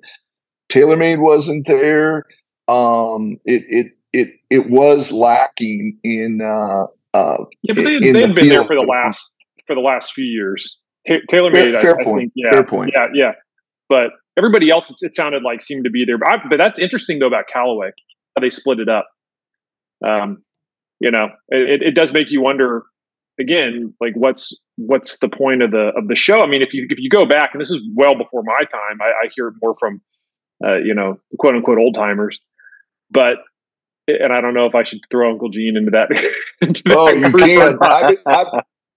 [0.71, 2.25] TaylorMade wasn't there.
[2.69, 6.41] Um, it it it it was lacking in.
[6.43, 9.35] Uh, uh, yeah, but they, they've the been there for the last
[9.67, 10.81] for the last few years.
[11.09, 12.21] Ta- TaylorMade, fair, fair I, point.
[12.21, 12.91] Think, yeah, fair point.
[12.95, 13.33] Yeah, yeah.
[13.89, 16.19] But everybody else, it, it sounded like seemed to be there.
[16.19, 17.91] But, I, but that's interesting though about Callaway
[18.37, 19.07] how they split it up.
[20.05, 20.43] Um,
[21.01, 22.85] you know, it, it does make you wonder
[23.41, 26.41] again, like what's what's the point of the of the show?
[26.41, 29.01] I mean, if you if you go back, and this is well before my time,
[29.01, 30.01] I, I hear more from
[30.65, 32.41] uh, you know quote unquote old timers,
[33.11, 33.39] but
[34.09, 36.11] and I don't know if I should throw Uncle Gene into that.
[36.61, 37.79] into that oh, you can.
[37.81, 38.47] I've, I've,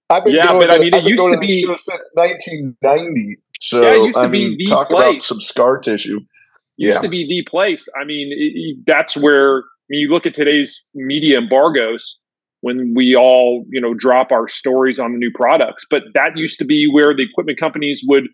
[0.09, 3.37] I've been yeah, but to, I mean, it used to be since 1990.
[3.69, 5.01] So yeah, it used to I mean, talk place.
[5.01, 6.19] about some scar tissue.
[6.77, 7.01] Used yeah.
[7.01, 7.87] to be the place.
[7.99, 12.17] I mean, it, that's where mean, you look at today's media embargoes
[12.61, 15.85] when we all, you know, drop our stories on the new products.
[15.89, 18.25] But that used to be where the equipment companies would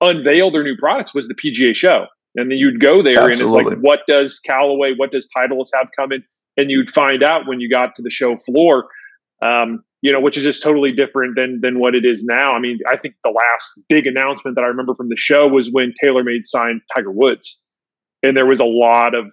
[0.00, 2.06] unveil their new products was the PGA show.
[2.34, 3.58] And then you'd go there Absolutely.
[3.58, 6.22] and it's like, what does Callaway, what does Titleist have coming?
[6.56, 8.88] And you'd find out when you got to the show floor,
[9.42, 12.52] um, you know, which is just totally different than than what it is now.
[12.52, 15.68] I mean, I think the last big announcement that I remember from the show was
[15.72, 17.58] when TaylorMade signed Tiger Woods.
[18.22, 19.26] And there was a lot of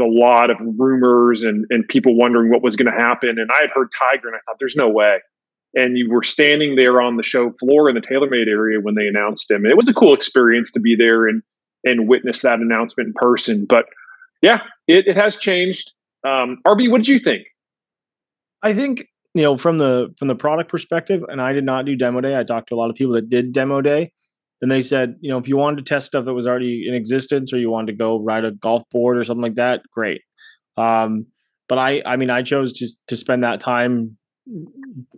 [0.00, 3.38] a lot of rumors and, and people wondering what was going to happen.
[3.38, 5.18] And I had heard Tiger and I thought, there's no way.
[5.74, 9.06] And you were standing there on the show floor in the TaylorMade area when they
[9.06, 9.66] announced him.
[9.66, 11.42] It was a cool experience to be there and,
[11.84, 13.66] and witness that announcement in person.
[13.68, 13.84] But
[14.40, 15.92] yeah, it, it has changed.
[16.26, 17.44] Um, RB, what did you think?
[18.62, 21.96] I think, you know, from the from the product perspective, and I did not do
[21.96, 22.38] demo day.
[22.38, 24.12] I talked to a lot of people that did demo day.
[24.62, 26.94] And they said, you know, if you wanted to test stuff that was already in
[26.94, 30.22] existence or you wanted to go ride a golf board or something like that, great.
[30.78, 31.26] Um,
[31.68, 34.16] but I, I mean, I chose just to spend that time,
[34.46, 34.66] you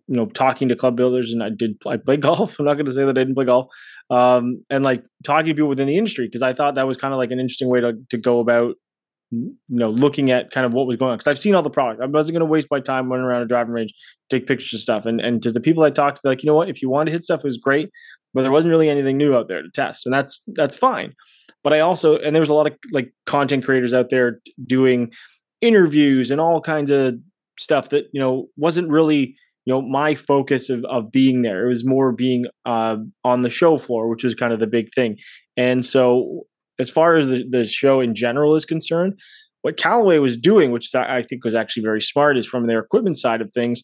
[0.08, 1.76] know, talking to club builders, and I did.
[1.86, 2.58] I played golf.
[2.58, 3.68] I'm not going to say that I didn't play golf,
[4.10, 7.12] um, and like talking to people within the industry because I thought that was kind
[7.12, 8.76] of like an interesting way to to go about,
[9.30, 11.16] you know, looking at kind of what was going on.
[11.16, 12.02] Because I've seen all the product.
[12.02, 13.92] I wasn't going to waste my time running around a driving range,
[14.30, 16.54] take pictures of stuff, and and to the people I talked to, like, you know
[16.54, 17.90] what, if you wanted to hit stuff, it was great
[18.36, 21.14] but there wasn't really anything new out there to test, and that's that's fine.
[21.64, 25.10] but I also and there was a lot of like content creators out there doing
[25.62, 27.14] interviews and all kinds of
[27.58, 29.34] stuff that you know wasn't really
[29.64, 33.48] you know my focus of, of being there it was more being uh, on the
[33.48, 35.16] show floor which was kind of the big thing
[35.56, 36.42] and so
[36.78, 39.18] as far as the, the show in general is concerned
[39.62, 43.16] what callaway was doing which i think was actually very smart is from their equipment
[43.16, 43.82] side of things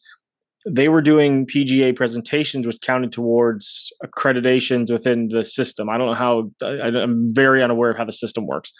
[0.68, 6.14] they were doing pga presentations which counted towards accreditations within the system i don't know
[6.14, 8.72] how I, i'm very unaware of how the system works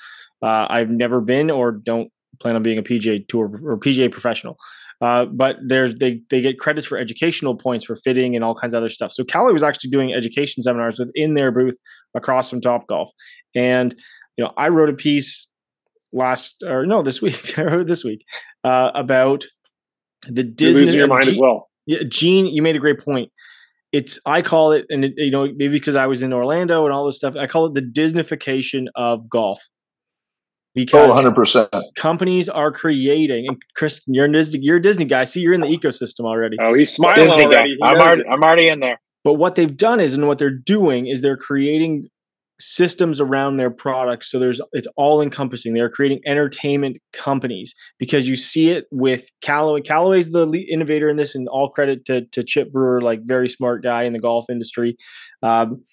[0.43, 4.59] uh, i've never been or don't plan on being a PGA tour or PGA professional.
[5.03, 8.73] Uh, but there's they they get credits for educational points for fitting and all kinds
[8.73, 9.11] of other stuff.
[9.11, 11.77] So Callaway was actually doing education seminars within their booth
[12.15, 13.11] across from Top Golf,
[13.53, 13.97] and
[14.37, 15.49] you know I wrote a piece
[16.13, 18.25] last or no this week I wrote this week
[18.63, 19.45] uh, about
[20.29, 20.87] the Disney.
[20.87, 21.69] You're your mind G- as well.
[21.85, 23.29] Yeah, Gene, you made a great point.
[23.91, 26.95] It's I call it, and it, you know maybe because I was in Orlando and
[26.95, 29.61] all this stuff, I call it the Disneyfication of golf
[30.75, 31.83] because oh, 100%.
[31.97, 35.25] companies are creating and Chris you're a Disney you're a Disney guy.
[35.25, 36.57] See you're in the ecosystem already.
[36.61, 37.77] Oh he's smiling Disney already.
[37.83, 39.01] I'm already I'm already in there.
[39.25, 42.09] But what they've done is and what they're doing is they're creating
[42.63, 44.31] systems around their products.
[44.31, 49.83] So there's it's all encompassing they're creating entertainment companies because you see it with Callaway.
[49.83, 53.83] Callaway's the innovator in this and all credit to, to Chip Brewer like very smart
[53.83, 54.97] guy in the golf industry.
[55.43, 55.85] Um,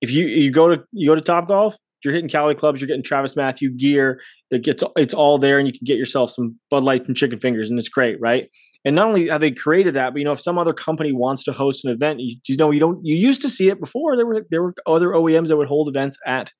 [0.00, 2.88] if you you go to you go to Top Golf you're hitting Cali clubs, you're
[2.88, 6.82] getting TravisMathew gear that gets it's all there, and you can get yourself some Bud
[6.82, 8.48] Light and chicken fingers, and it's great, right?
[8.84, 11.44] And not only have they created that, but you know, if some other company wants
[11.44, 14.16] to host an event, you, you know, you don't you used to see it before.
[14.16, 16.52] There were there were other OEMs that would hold events at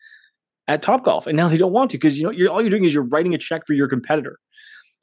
[0.67, 2.71] at Top Golf, and now they don't want to because you know you're all you're
[2.71, 4.39] doing is you're writing a check for your competitor.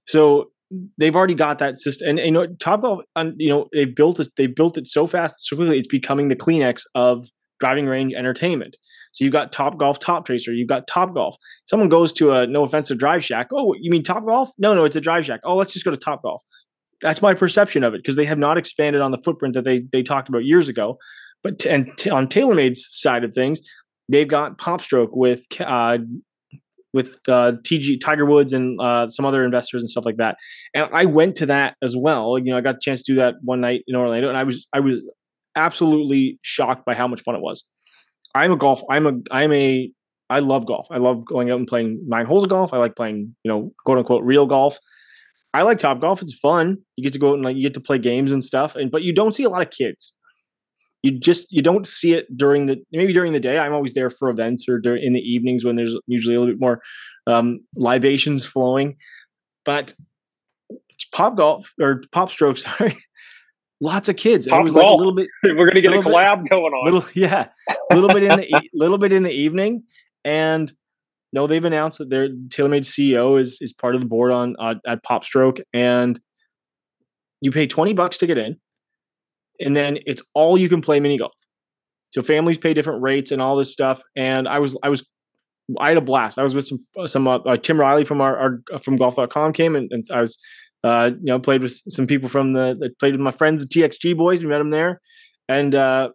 [0.08, 0.52] So
[0.98, 3.02] they've already got that system, and, and you know, Top Golf,
[3.38, 6.36] you know, they built this, they built it so fast, so quickly, it's becoming the
[6.36, 7.26] Kleenex of
[7.62, 8.76] driving range entertainment.
[9.14, 11.36] So you've got Top Golf, Top Tracer, you've got Top Golf.
[11.64, 13.48] Someone goes to a no offensive Drive Shack.
[13.54, 14.50] Oh, you mean Top Golf?
[14.58, 15.40] No, no, it's a Drive Shack.
[15.46, 16.44] Oh, let's just go to Top Golf.
[17.02, 19.84] That's my perception of it because they have not expanded on the footprint that they
[19.94, 20.98] they talked about years ago.
[21.44, 23.62] But t- and t- on TaylorMade's side of things,
[24.10, 25.98] they've got PopStroke with uh,
[26.94, 30.38] with uh, TG Tiger Woods and uh, some other investors and stuff like that.
[30.74, 32.38] And I went to that as well.
[32.38, 34.44] You know, I got a chance to do that one night in Orlando, and I
[34.44, 35.02] was I was
[35.56, 37.66] absolutely shocked by how much fun it was.
[38.36, 38.82] I'm a golf.
[38.90, 39.14] I'm a.
[39.32, 39.92] I'm a.
[40.30, 40.88] I love golf.
[40.90, 42.74] I love going out and playing nine holes of golf.
[42.74, 44.78] I like playing, you know, quote unquote real golf.
[45.54, 46.22] I like top golf.
[46.22, 46.78] It's fun.
[46.96, 48.76] You get to go out and like you get to play games and stuff.
[48.76, 50.14] And but you don't see a lot of kids.
[51.04, 53.58] You just you don't see it during the maybe during the day.
[53.58, 56.54] I'm always there for events or during, in the evenings when there's usually a little
[56.54, 56.82] bit more
[57.28, 58.96] um, libations flowing.
[59.66, 59.94] But
[61.12, 62.98] pop golf or pop strokes, sorry,
[63.82, 64.48] lots of kids.
[64.48, 65.28] it was like a little bit.
[65.44, 66.86] We're gonna get a collab bit, going on.
[66.86, 69.84] Little, yeah, a little bit in the little bit in the evening,
[70.24, 70.72] and
[71.34, 74.76] no, they've announced that their TaylorMade CEO is is part of the board on uh,
[74.88, 76.20] at PopStroke, and
[77.42, 78.58] you pay twenty bucks to get in,
[79.60, 81.34] and then it's all you can play mini golf.
[82.12, 84.02] So families pay different rates and all this stuff.
[84.16, 85.06] And I was I was
[85.80, 86.38] I had a blast.
[86.38, 89.76] I was with some some uh, uh, Tim Riley from our, our from golf.com came
[89.76, 90.38] and, and I was
[90.84, 94.18] uh, you know, played with some people from the played with my friends, the TXG
[94.18, 94.44] boys.
[94.44, 95.00] We met them there,
[95.48, 96.10] and uh,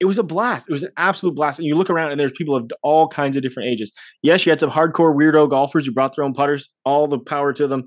[0.00, 0.68] it was a blast.
[0.68, 1.58] It was an absolute blast.
[1.58, 3.92] And you look around, and there's people of all kinds of different ages.
[4.22, 6.70] Yes, you had some hardcore weirdo golfers who brought their own putters.
[6.84, 7.84] All the power to them.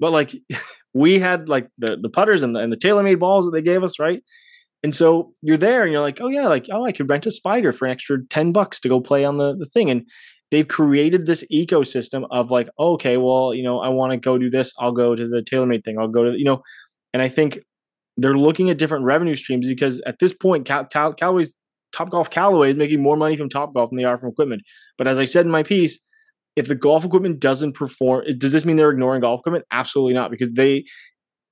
[0.00, 0.34] But like,
[0.94, 3.82] we had like the the putters and the, and the TaylorMade balls that they gave
[3.82, 4.22] us, right?
[4.82, 7.30] And so you're there, and you're like, oh yeah, like oh, I could rent a
[7.30, 10.06] spider for an extra ten bucks to go play on the the thing, and
[10.54, 14.48] they've created this ecosystem of like, okay, well, you know, I want to go do
[14.48, 14.72] this.
[14.78, 15.98] I'll go to the TaylorMade thing.
[15.98, 16.62] I'll go to, you know,
[17.12, 17.58] and I think
[18.16, 21.56] they're looking at different revenue streams because at this point, Cal- Cal- Callaway's
[21.92, 24.62] Top Golf Callaway is making more money from Top Golf than they are from equipment.
[24.96, 25.98] But as I said in my piece,
[26.54, 29.64] if the golf equipment doesn't perform, does this mean they're ignoring golf equipment?
[29.72, 30.84] Absolutely not, because they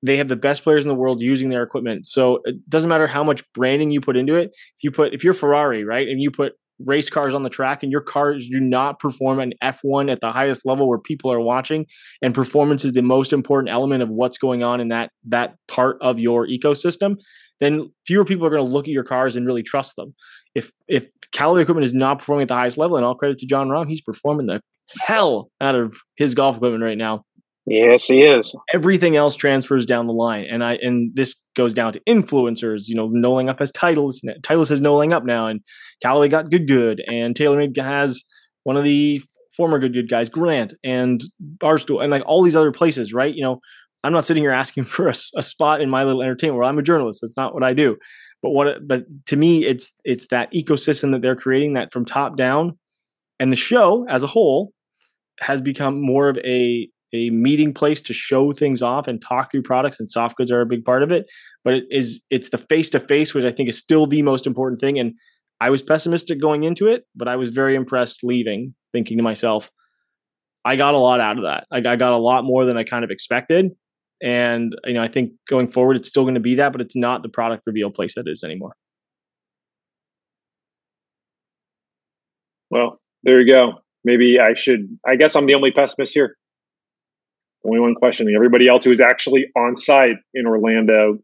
[0.04, 2.06] they have the best players in the world using their equipment.
[2.06, 4.50] So it doesn't matter how much branding you put into it.
[4.78, 6.52] If you put if you're Ferrari, right, and you put
[6.84, 10.32] race cars on the track and your cars do not perform an F1 at the
[10.32, 11.86] highest level where people are watching
[12.20, 15.96] and performance is the most important element of what's going on in that that part
[16.00, 17.16] of your ecosystem
[17.62, 20.14] then fewer people are going to look at your cars and really trust them.
[20.54, 23.46] If if Callaway equipment is not performing at the highest level and all credit to
[23.46, 24.60] Jon Rahm he's performing the
[25.00, 27.24] hell out of his golf equipment right now
[27.66, 28.54] Yes, he is.
[28.74, 32.88] Everything else transfers down the line, and I and this goes down to influencers.
[32.88, 34.20] You know, No Laying Up as titles.
[34.42, 35.60] Titleist has No Laying Up now, and
[36.02, 38.24] Callaway got good good, and TaylorMade has
[38.64, 39.22] one of the
[39.56, 41.22] former good good guys, Grant and
[41.58, 43.32] Barstool, and like all these other places, right?
[43.32, 43.60] You know,
[44.02, 46.68] I'm not sitting here asking for a, a spot in my little entertainment world.
[46.68, 47.20] I'm a journalist.
[47.22, 47.96] That's not what I do.
[48.42, 48.88] But what?
[48.88, 52.76] But to me, it's it's that ecosystem that they're creating that from top down
[53.42, 54.72] and the show as a whole
[55.40, 59.62] has become more of a a meeting place to show things off and talk through
[59.62, 61.26] products and soft goods are a big part of it.
[61.64, 64.46] But it is it's the face to face which i think is still the most
[64.46, 64.98] important thing.
[64.98, 65.14] And
[65.60, 69.70] i was pessimistic going into it but i was very impressed leaving thinking to myself
[70.64, 71.66] i got a lot out of that.
[71.70, 73.70] I, got a lot more than i kind of expected.
[74.22, 76.96] And you know i think going forward it's still going to be that but it's
[76.96, 78.74] not the product reveal place that is anymore.
[82.70, 83.74] Well there you go.
[84.04, 86.36] Maybe i should i guess i'm the only pessimist here
[87.64, 88.34] only one questioning.
[88.34, 91.18] Everybody else who is actually on site in Orlando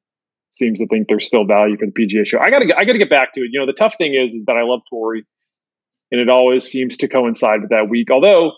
[0.51, 2.39] seems to think there's still value for the PGA show.
[2.39, 3.49] I gotta I gotta get back to it.
[3.53, 5.25] You know, the tough thing is, is that I love Torrey,
[6.11, 8.11] and it always seems to coincide with that week.
[8.11, 8.53] Although,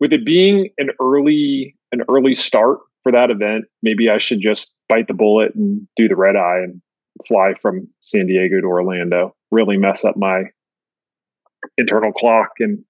[0.00, 4.74] with it being an early an early start for that event, maybe I should just
[4.88, 6.80] bite the bullet and do the red eye and
[7.26, 9.34] fly from San Diego to Orlando.
[9.50, 10.44] Really mess up my
[11.78, 12.84] internal clock and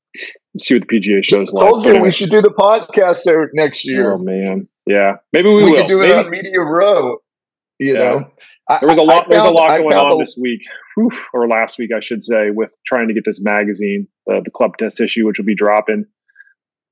[0.58, 1.68] see what the PGA shows like.
[1.68, 2.08] Told you anyway.
[2.08, 4.12] we should do the podcast there next year.
[4.12, 5.76] Oh man, yeah, maybe we, we will.
[5.78, 6.12] could do maybe.
[6.12, 7.18] it on Media Row.
[7.78, 7.98] You yeah.
[7.98, 8.30] know,
[8.80, 9.28] there was a lot.
[9.28, 10.60] There's a lot going on a, this week,
[10.96, 14.50] whew, or last week, I should say, with trying to get this magazine, uh, the
[14.50, 16.06] club test issue, which will be dropping.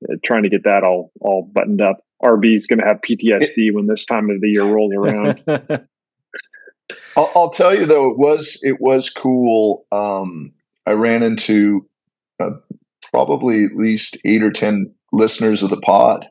[0.08, 1.98] Uh, trying to get that all all buttoned up.
[2.22, 5.42] RB is going to have PTSD when this time of the year rolls around.
[7.16, 9.86] I'll, I'll, tell you though, it was it was cool.
[9.92, 10.52] Um,
[10.86, 11.86] I ran into
[13.10, 16.26] probably at least eight or 10 listeners of the pod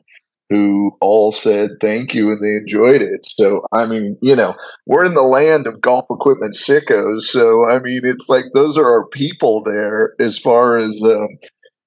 [0.50, 3.26] who all said thank you and they enjoyed it.
[3.26, 4.54] So, I mean, you know,
[4.86, 7.22] we're in the land of golf equipment sickos.
[7.22, 11.28] So, I mean, it's like those are our people there as far as, um,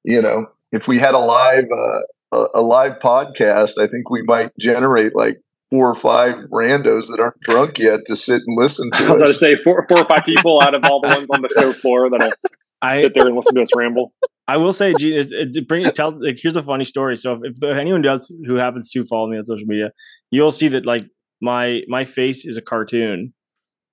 [0.04, 4.52] you know, if we had a live, uh, a live podcast, I think we might
[4.60, 5.38] generate like
[5.72, 9.22] four or five randos that aren't drunk yet to sit and listen to I was
[9.22, 11.50] going to say four, four or five people out of all the ones on the
[11.58, 12.32] show floor that'll
[12.82, 14.14] I, sit there and listen to us ramble.
[14.48, 15.90] I will say, Gene, it, bring.
[15.92, 17.16] Tell like here's a funny story.
[17.16, 19.92] So if, if anyone does who happens to follow me on social media,
[20.30, 21.06] you'll see that like
[21.42, 23.34] my my face is a cartoon,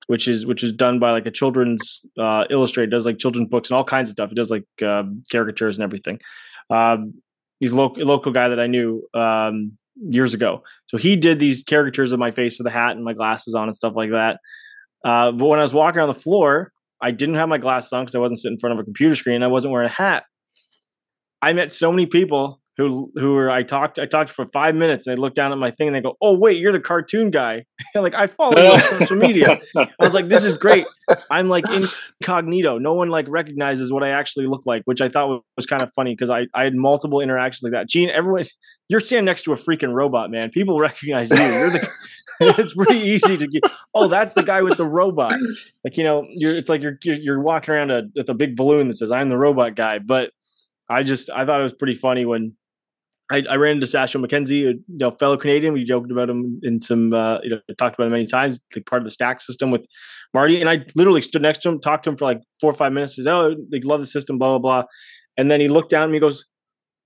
[0.07, 2.91] which is which is done by like a children's uh, illustrator.
[2.91, 4.31] Does like children's books and all kinds of stuff.
[4.31, 6.19] He does like um, caricatures and everything.
[6.71, 7.15] Um,
[7.61, 10.63] he's local local guy that I knew um, years ago.
[10.87, 13.65] So he did these caricatures of my face with a hat and my glasses on
[13.65, 14.39] and stuff like that.
[15.05, 18.05] Uh, but when I was walking on the floor, I didn't have my glasses on
[18.05, 19.37] because I wasn't sitting in front of a computer screen.
[19.37, 20.25] And I wasn't wearing a hat.
[21.43, 25.07] I met so many people who who were I talked I talked for five minutes
[25.07, 27.31] and they look down at my thing and they go, "Oh wait, you're the cartoon
[27.31, 27.65] guy."
[27.95, 29.61] like I follow you on social media.
[29.77, 30.87] I was like, "This is great."
[31.29, 31.65] I'm like
[32.21, 32.79] incognito.
[32.79, 35.83] No one like recognizes what I actually look like, which I thought was, was kind
[35.83, 37.89] of funny because I I had multiple interactions like that.
[37.89, 38.45] Gene, everyone,
[38.89, 40.51] you're standing next to a freaking robot, man.
[40.51, 41.37] People recognize you.
[41.37, 41.93] You're the.
[42.41, 43.65] it's pretty easy to get.
[43.95, 45.33] Oh, that's the guy with the robot.
[45.83, 46.53] Like you know, you're.
[46.53, 49.31] It's like you're you're, you're walking around a, with a big balloon that says "I'm
[49.31, 50.31] the robot guy," but
[50.89, 52.55] I just I thought it was pretty funny when
[53.31, 55.75] I, I ran into Sasho MacKenzie, a you know, fellow Canadian.
[55.75, 58.87] We joked about him in some, uh, you know, talked about him many times, like
[58.87, 59.87] part of the stack system with
[60.33, 60.61] Marty.
[60.61, 62.93] And I literally stood next to him, talked to him for like four or five
[62.93, 63.17] minutes.
[63.17, 64.89] Says, "Oh, they love the system, blah blah blah."
[65.37, 66.47] And then he looked down at me, goes,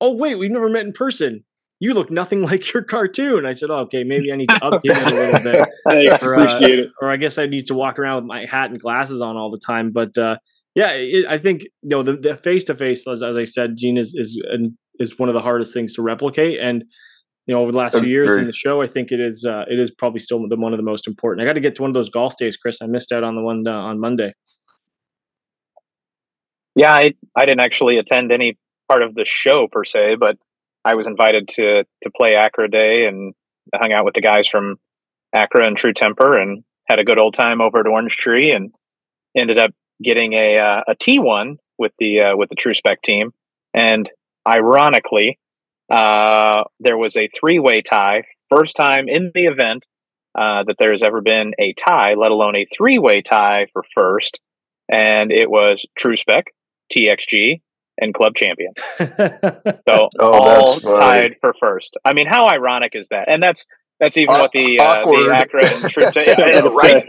[0.01, 1.45] "Oh wait, we've never met in person.
[1.81, 4.81] You look nothing like your cartoon." I said, oh, "Okay, maybe I need to update
[4.85, 6.93] it a little bit." Thanks, or, uh, appreciate it.
[7.01, 9.51] Or I guess I need to walk around with my hat and glasses on all
[9.51, 9.91] the time.
[9.91, 10.37] But uh,
[10.75, 14.15] yeah, it, I think you know the face to face, as I said, Gene is
[14.17, 14.43] is
[14.99, 16.85] is one of the hardest things to replicate, and
[17.47, 19.65] you know over the last few years in the show, I think it is uh,
[19.69, 21.43] it is probably still the one of the most important.
[21.43, 22.81] I got to get to one of those golf days, Chris.
[22.83, 24.33] I missed out on the one uh, on Monday.
[26.75, 28.57] Yeah, I I didn't actually attend any
[28.89, 30.37] part of the show per se, but
[30.87, 33.35] I was invited to to play ACCRA Day and
[33.75, 34.77] hung out with the guys from
[35.35, 38.73] ACCRA and True Temper and had a good old time over at Orange Tree and
[39.37, 39.71] ended up
[40.03, 43.33] getting a uh, a T one with the uh, with the True Spec team,
[43.75, 44.09] and
[44.47, 45.39] ironically,
[45.91, 49.87] uh, there was a three way tie, first time in the event
[50.35, 53.85] uh, that there has ever been a tie, let alone a three way tie for
[53.95, 54.39] first,
[54.89, 56.47] and it was True Spec,
[56.93, 57.61] TXG,
[57.99, 58.73] and Club Champion.
[58.99, 61.97] so oh, all tied for first.
[62.05, 63.29] I mean, how ironic is that?
[63.29, 63.67] And that's
[64.01, 67.05] that's even what the uh, the ACCRA and True yeah, right.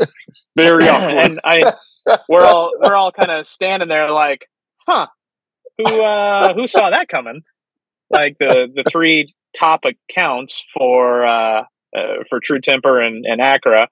[0.56, 1.18] Very awkward.
[1.18, 1.74] and I
[2.30, 4.48] we're all we're all kind of standing there like,
[4.88, 5.08] huh,
[5.78, 7.42] who uh, who saw that coming?
[8.10, 11.64] Like the the three top accounts for uh,
[11.96, 13.88] uh, for True Temper and, and ACCRA,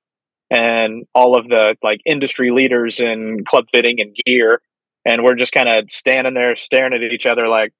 [0.50, 4.62] and all of the like industry leaders in club fitting and gear,
[5.06, 7.74] and we're just kind of standing there staring at each other like,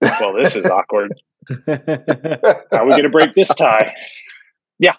[0.00, 1.14] well, this is awkward.
[1.48, 1.74] How
[2.72, 3.94] are we going to break this tie?
[4.78, 4.94] Yeah,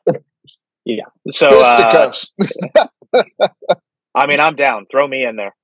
[0.86, 1.06] yeah.
[1.32, 2.12] So, uh,
[4.16, 4.86] I mean, I'm down.
[4.91, 5.55] Throw me in there.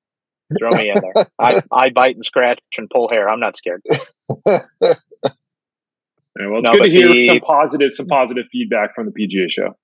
[0.59, 1.25] Throw me in there.
[1.39, 3.27] I, I bite and scratch and pull hair.
[3.29, 3.81] I'm not scared.
[6.37, 9.11] Yeah, well, it's No, good to hear the- some positive, some positive feedback from the
[9.13, 9.77] PGA show.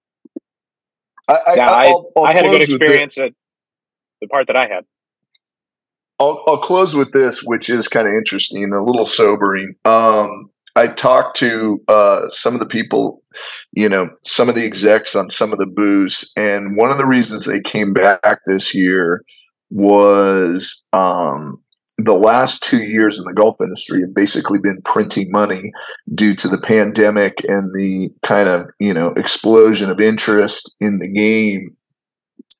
[1.28, 3.32] I, I, Yeah, I, I'll- I'll I had a good close with thi- experience at
[4.20, 4.84] the part that I had.
[6.20, 9.76] I'll, I'll close with this, which is kind of interesting and a little sobering.
[9.86, 13.22] Um, I talked to uh, some of the people,
[13.74, 17.06] you know, some of the execs on some of the booths, and one of the
[17.06, 19.24] reasons they came back this year
[19.70, 21.62] was um,
[21.98, 25.72] the last two years in the golf industry have basically been printing money
[26.14, 31.12] due to the pandemic and the kind of you know explosion of interest in the
[31.12, 31.76] game.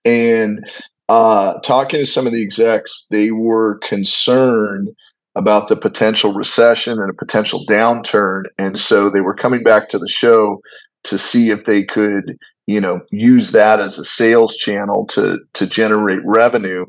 [0.04, 0.66] And
[1.10, 4.90] uh, talking to some of the execs, they were concerned
[5.36, 9.98] about the potential recession and a potential downturn, and so they were coming back to
[9.98, 10.62] the show
[11.04, 15.68] to see if they could, you know, use that as a sales channel to to
[15.68, 16.86] generate revenue.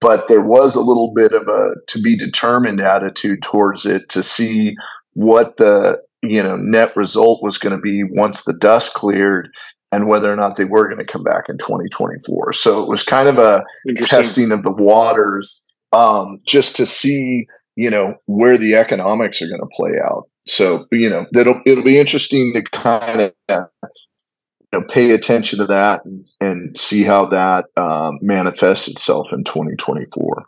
[0.00, 4.22] But there was a little bit of a to be determined attitude towards it to
[4.22, 4.74] see
[5.14, 9.48] what the you know net result was going to be once the dust cleared
[9.90, 12.52] and whether or not they were going to come back in 2024.
[12.52, 13.64] So it was kind of a
[14.02, 15.62] testing of the waters
[15.92, 17.46] um, just to see
[17.78, 21.84] you know where the economics are going to play out so you know it'll it'll
[21.84, 27.24] be interesting to kind of you know pay attention to that and, and see how
[27.26, 30.46] that um, manifests itself in 2024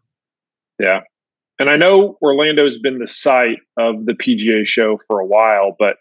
[0.80, 1.00] Yeah.
[1.58, 5.96] And I know Orlando's been the site of the PGA show for a while, but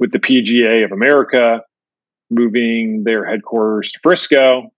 [0.00, 1.62] with the PGA of America
[2.30, 4.72] moving their headquarters to Frisco,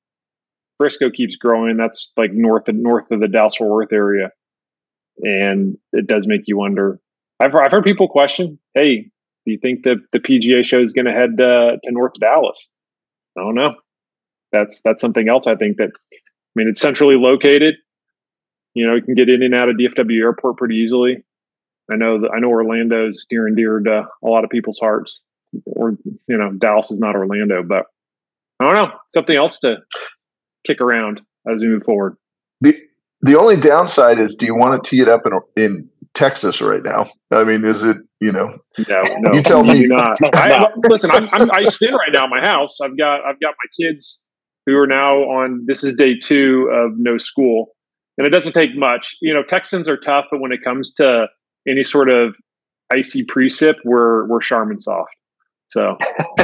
[0.76, 1.78] Frisco keeps growing.
[1.78, 4.30] That's like north of north of the Dallas Fort Worth area.
[5.18, 7.00] And it does make you wonder.
[7.40, 9.10] I've, I've heard people question, hey,
[9.46, 12.68] do you think that the PGA show is going to head uh, to North Dallas?
[13.36, 13.74] I don't know.
[14.52, 15.46] That's that's something else.
[15.46, 15.90] I think that.
[16.12, 17.76] I mean, it's centrally located.
[18.74, 21.24] You know, you can get in and out of DFW Airport pretty easily.
[21.90, 25.24] I know that I know Orlando's near and dear to a lot of people's hearts.
[25.64, 25.96] Or
[26.28, 27.86] you know, Dallas is not Orlando, but
[28.60, 28.92] I don't know.
[29.08, 29.76] Something else to
[30.66, 32.16] kick around as we move forward.
[32.60, 32.76] the
[33.22, 36.82] the only downside is do you want to tee it up in in Texas right
[36.82, 38.48] now I mean is it you know
[38.88, 39.82] No, no, You tell me.
[39.82, 40.18] do not.
[40.34, 42.78] I, listen, I'm, I'm iced in right now in my house.
[42.82, 44.22] I've got I've got my kids
[44.66, 45.64] who are now on.
[45.66, 47.68] This is day two of no school,
[48.18, 49.16] and it doesn't take much.
[49.22, 51.26] You know, Texans are tough, but when it comes to
[51.66, 52.34] any sort of
[52.92, 55.10] icy precip, we're we're Charmin soft.
[55.68, 55.96] So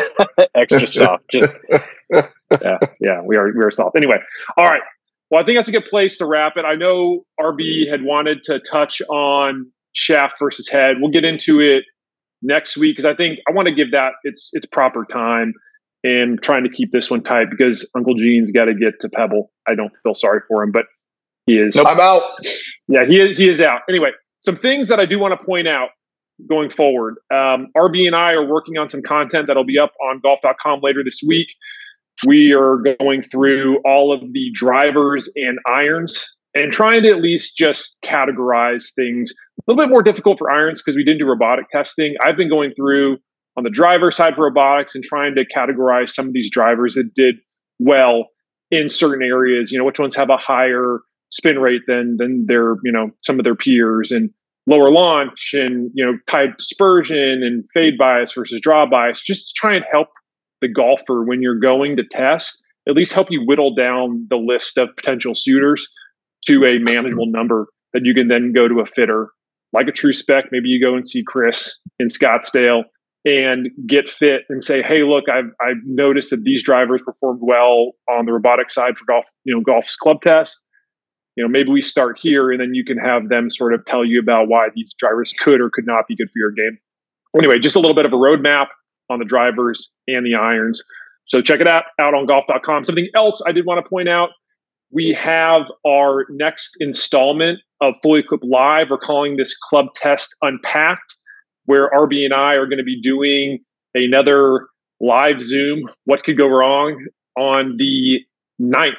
[0.54, 1.24] Extra soft.
[1.32, 1.52] Just
[2.10, 3.96] yeah, yeah, we are we are soft.
[3.96, 4.16] Anyway,
[4.56, 4.82] all right.
[5.30, 6.64] Well, I think that's a good place to wrap it.
[6.64, 10.96] I know RB had wanted to touch on shaft versus head.
[11.00, 11.84] We'll get into it
[12.42, 15.52] next week because I think I want to give that its its proper time
[16.04, 19.50] and trying to keep this one tight because Uncle Gene's got to get to Pebble.
[19.68, 20.84] I don't feel sorry for him, but
[21.46, 21.76] he is.
[21.76, 22.22] i'm out
[22.88, 23.80] Yeah, he is, he is out.
[23.88, 24.10] Anyway,
[24.40, 25.88] some things that I do want to point out
[26.48, 27.16] going forward.
[27.32, 31.02] Um, RB and I are working on some content that'll be up on golf.com later
[31.02, 31.48] this week.
[32.26, 37.56] We are going through all of the drivers and irons and trying to at least
[37.56, 39.32] just categorize things.
[39.58, 42.14] A little bit more difficult for irons because we didn't do robotic testing.
[42.22, 43.18] I've been going through
[43.56, 47.12] on the driver side for robotics and trying to categorize some of these drivers that
[47.14, 47.36] did
[47.78, 48.28] well
[48.70, 49.70] in certain areas.
[49.70, 51.00] You know, which ones have a higher
[51.30, 54.30] spin rate than than their you know some of their peers and
[54.66, 59.52] lower launch and you know tied dispersion and fade bias versus draw bias just to
[59.56, 60.08] try and help
[60.66, 64.78] the golfer when you're going to test at least help you whittle down the list
[64.78, 65.86] of potential suitors
[66.46, 69.30] to a manageable number that you can then go to a fitter
[69.72, 72.82] like a true spec maybe you go and see chris in scottsdale
[73.24, 77.92] and get fit and say hey look i've, I've noticed that these drivers performed well
[78.08, 80.62] on the robotic side for golf you know golf's club test.
[81.36, 84.04] You know maybe we start here and then you can have them sort of tell
[84.04, 86.78] you about why these drivers could or could not be good for your game.
[87.36, 88.68] Anyway just a little bit of a roadmap
[89.10, 90.82] on the drivers and the irons
[91.26, 94.30] so check it out out on golf.com something else i did want to point out
[94.92, 101.16] we have our next installment of fully equipped live we're calling this club test unpacked
[101.64, 103.58] where rb and i are going to be doing
[103.94, 104.68] another
[105.00, 108.20] live zoom what could go wrong on the
[108.60, 108.92] 9th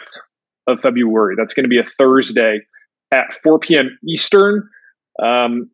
[0.68, 1.36] of February.
[1.38, 2.60] That's going to be a Thursday
[3.12, 3.98] at 4 p.m.
[4.08, 4.70] Eastern.
[5.24, 5.70] Um,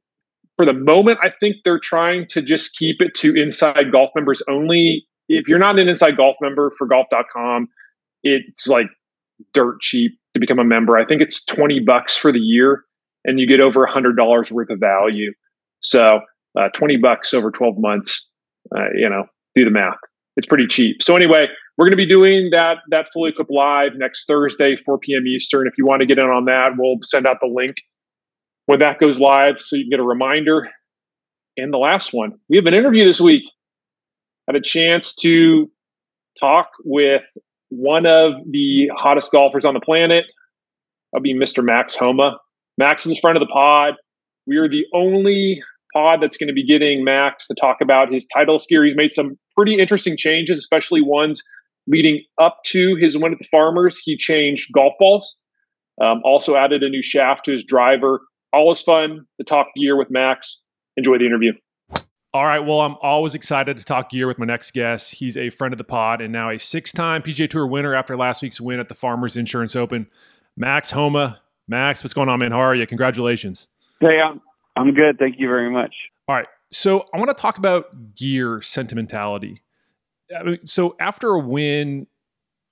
[0.55, 4.41] for the moment, I think they're trying to just keep it to inside golf members
[4.49, 5.05] only.
[5.29, 7.67] If you're not an inside golf member for golf.com,
[8.23, 8.87] it's like
[9.53, 10.97] dirt cheap to become a member.
[10.97, 12.83] I think it's 20 bucks for the year
[13.25, 15.31] and you get over $100 worth of value.
[15.79, 16.19] So,
[16.59, 18.29] uh, 20 bucks over 12 months,
[18.75, 19.25] uh, you know,
[19.55, 19.97] do the math.
[20.35, 21.01] It's pretty cheap.
[21.01, 21.47] So, anyway,
[21.77, 25.25] we're going to be doing that that fully equipped live next Thursday, 4 p.m.
[25.25, 25.67] Eastern.
[25.67, 27.75] If you want to get in on that, we'll send out the link
[28.66, 30.70] when that goes live so you can get a reminder.
[31.57, 33.43] And the last one, we have an interview this week.
[34.47, 35.70] Had a chance to
[36.39, 37.22] talk with
[37.70, 40.26] one of the hottest golfers on the planet.
[41.11, 41.64] That'll be Mr.
[41.64, 42.38] Max Homa.
[42.78, 43.95] Max is in front of the pod.
[44.47, 45.61] We are the only
[45.93, 48.84] pod that's going to be getting Max to talk about his title gear.
[48.84, 51.41] He's made some pretty interesting changes, especially ones
[51.88, 53.99] leading up to his win at the Farmers.
[53.99, 55.38] He changed golf balls,
[56.01, 58.22] um, also added a new shaft to his driver.
[58.53, 60.61] All is fun to talk gear with Max.
[60.95, 61.53] Enjoy the interview.
[62.35, 62.59] All right.
[62.59, 65.15] Well, I'm always excited to talk gear with my next guest.
[65.15, 68.15] He's a friend of the pod and now a six time PGA Tour winner after
[68.15, 70.07] last week's win at the Farmers Insurance Open.
[70.55, 71.41] Max Homa.
[71.67, 72.51] Max, what's going on, man?
[72.51, 72.85] How are you?
[72.85, 73.67] Congratulations.
[73.99, 74.41] Hey, I'm,
[74.75, 75.17] I'm good.
[75.17, 75.95] Thank you very much.
[76.27, 76.47] All right.
[76.71, 79.61] So I want to talk about gear sentimentality.
[80.65, 82.07] So after a win,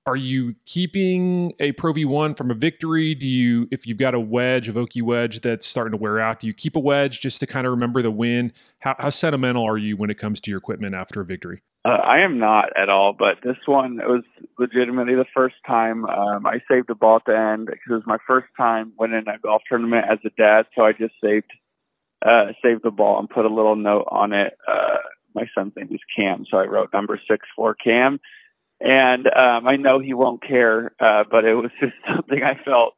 [0.06, 3.14] are you keeping a Pro V1 from a victory?
[3.14, 6.40] Do you, if you've got a wedge, a Vokey wedge that's starting to wear out,
[6.40, 8.52] do you keep a wedge just to kind of remember the win?
[8.80, 11.62] How, how sentimental are you when it comes to your equipment after a victory?
[11.84, 14.24] Uh, I am not at all, but this one was
[14.60, 18.04] legitimately the first time um, I saved a ball at the end because it was
[18.06, 20.66] my first time winning a golf tournament as a dad.
[20.76, 21.52] So I just saved
[22.24, 24.54] uh, saved the ball and put a little note on it.
[24.68, 24.98] Uh,
[25.34, 28.20] my son's name is Cam, so I wrote number six for Cam
[28.82, 32.94] and um, I know he won't care, uh, but it was just something I felt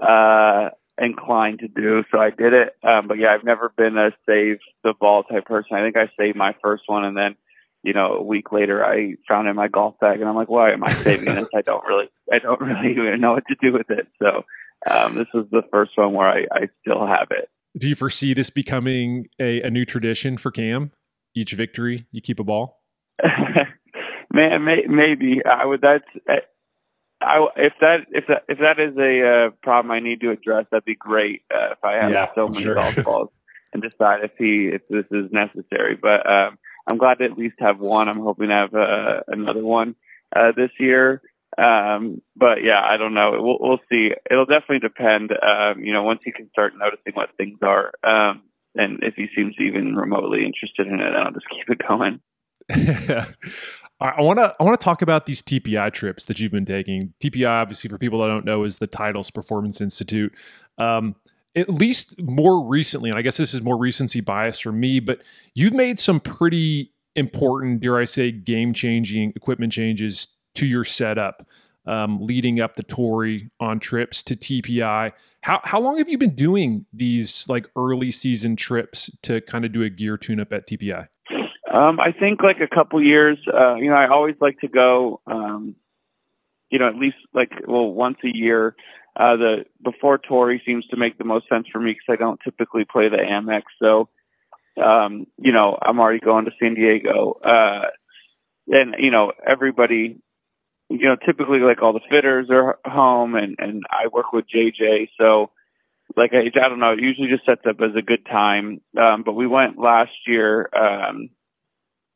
[0.00, 2.76] uh, inclined to do, so I did it.
[2.82, 5.76] Um, but yeah, I've never been a save the ball type person.
[5.76, 7.36] I think I saved my first one, and then
[7.82, 10.48] you know a week later I found it in my golf bag, and I'm like,
[10.48, 11.48] why am I saving this?
[11.54, 14.08] I don't really, I don't really even know what to do with it.
[14.20, 14.44] So
[14.90, 17.50] um, this was the first one where I, I still have it.
[17.78, 20.92] Do you foresee this becoming a, a new tradition for Cam?
[21.34, 22.80] Each victory, you keep a ball.
[24.36, 25.80] Man, may, maybe I would.
[25.80, 26.04] That's
[27.22, 30.66] I if that if that if that is a uh, problem I need to address,
[30.70, 31.42] that'd be great.
[31.52, 32.74] Uh, if I have yeah, so many sure.
[32.74, 33.28] golf balls
[33.72, 35.96] and decide if he if this is necessary.
[36.00, 38.10] But um, I'm glad to at least have one.
[38.10, 39.94] I'm hoping to have uh, another one
[40.34, 41.22] uh, this year.
[41.56, 43.32] Um, but yeah, I don't know.
[43.40, 44.10] We'll, we'll see.
[44.30, 45.30] It'll definitely depend.
[45.32, 48.42] Um, you know, once he can start noticing what things are, um,
[48.74, 52.20] and if he seems even remotely interested in it, I'll just keep it going.
[53.98, 57.14] I want to I want to talk about these TPI trips that you've been taking.
[57.20, 60.34] TPI, obviously, for people that don't know, is the Titleist Performance Institute.
[60.76, 61.16] Um,
[61.54, 65.20] at least more recently, and I guess this is more recency bias for me, but
[65.54, 71.46] you've made some pretty important, dare I say, game changing equipment changes to your setup,
[71.86, 75.12] um, leading up the Torrey on trips to TPI.
[75.40, 79.72] How how long have you been doing these like early season trips to kind of
[79.72, 81.08] do a gear tune up at TPI?
[81.76, 83.38] Um, I think like a couple years.
[83.46, 85.20] Uh, you know, I always like to go.
[85.26, 85.76] Um,
[86.70, 88.74] you know, at least like well once a year.
[89.14, 92.40] Uh, the before Torrey seems to make the most sense for me because I don't
[92.42, 93.62] typically play the Amex.
[93.78, 94.08] So,
[94.82, 97.38] um, you know, I'm already going to San Diego.
[97.44, 97.88] Uh,
[98.68, 100.18] and you know, everybody,
[100.88, 105.10] you know, typically like all the fitters are home, and and I work with JJ.
[105.18, 105.50] So,
[106.16, 108.80] like I, I don't know, it usually just sets up as a good time.
[108.98, 110.70] Um, but we went last year.
[110.74, 111.30] Um,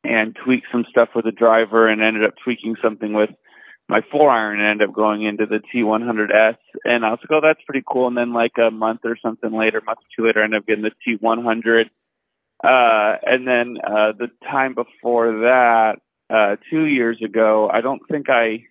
[0.03, 3.29] and tweaked some stuff with the driver and ended up tweaking something with
[3.87, 6.57] my four iron and ended up going into the T100S.
[6.85, 8.07] And I was like, oh, that's pretty cool.
[8.07, 10.67] And then like a month or something later, month or two later, I ended up
[10.67, 11.89] getting the T100.
[12.63, 15.95] Uh, and then, uh, the time before that,
[16.29, 18.65] uh, two years ago, I don't think I,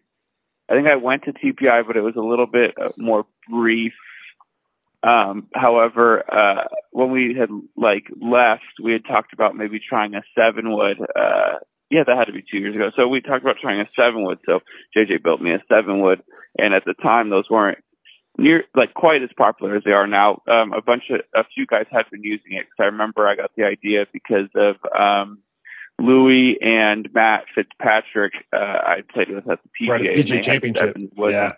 [0.69, 3.93] I think I went to TPI, but it was a little bit uh, more brief
[5.03, 10.23] um, however, uh, when we had like left, we had talked about maybe trying a
[10.35, 10.99] seven wood.
[11.01, 11.59] Uh,
[11.91, 12.91] yeah, that had to be two years ago.
[12.95, 14.39] So we talked about trying a seven wood.
[14.45, 14.61] So
[14.97, 16.23] JJ built me a seven wood,
[16.59, 17.79] and at the time, those weren't
[18.37, 20.43] near like quite as popular as they are now.
[20.47, 23.37] Um, a bunch of a few guys had been using it because I remember I
[23.37, 25.39] got the idea because of um,
[25.99, 28.35] Louis and Matt Fitzpatrick.
[28.53, 30.97] Uh, I played with at the PGA, right, PGA Championship.
[31.17, 31.53] Yeah.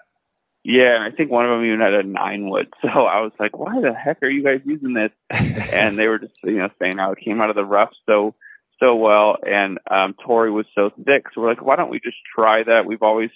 [0.64, 2.68] Yeah, and I think one of them even had a nine wood.
[2.82, 5.10] So I was like, "Why the heck are you guys using this?"
[5.72, 8.34] and they were just, you know, saying how it came out of the rough so
[8.80, 11.26] so well, and um, Torrey was so thick.
[11.34, 13.30] So we're like, "Why don't we just try that?" We've always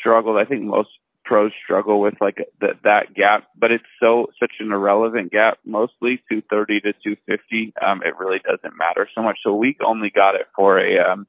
[0.00, 0.36] struggled.
[0.36, 0.90] I think most
[1.24, 5.58] pros struggle with like that that gap, but it's so such an irrelevant gap.
[5.64, 7.74] Mostly 230 to 250.
[7.84, 9.38] Um, it really doesn't matter so much.
[9.44, 11.26] So we only got it for a um,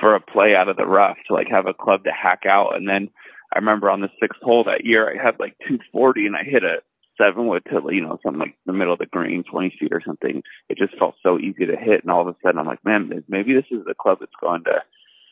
[0.00, 2.76] for a play out of the rough to like have a club to hack out,
[2.76, 3.10] and then
[3.52, 6.62] I remember on the sixth hole that year, I had like 240 and I hit
[6.62, 6.78] a
[7.18, 10.02] seven wood to, you know, something like the middle of the green, 20 feet or
[10.04, 10.42] something.
[10.68, 12.02] It just felt so easy to hit.
[12.02, 14.64] And all of a sudden I'm like, man, maybe this is the club that's going
[14.64, 14.82] to,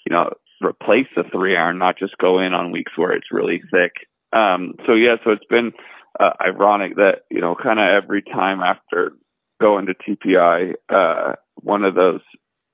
[0.07, 3.62] you know, replace the three iron, not just go in on weeks where it's really
[3.71, 3.93] thick.
[4.33, 5.73] Um, so yeah, so it's been
[6.19, 9.12] uh, ironic that you know, kind of every time after
[9.61, 12.21] going to TPI, uh, one of those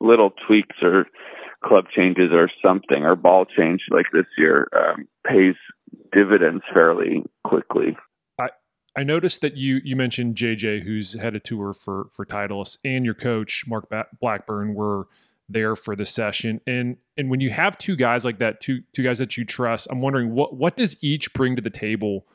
[0.00, 1.06] little tweaks or
[1.64, 5.54] club changes or something or ball change like this year um, pays
[6.12, 7.96] dividends fairly quickly.
[8.38, 8.50] I
[8.96, 13.04] I noticed that you you mentioned JJ, who's had a tour for for Titleist, and
[13.04, 15.08] your coach Mark Blackburn were
[15.48, 16.60] there for the session.
[16.66, 19.88] And and when you have two guys like that, two two guys that you trust,
[19.90, 22.26] I'm wondering what what does each bring to the table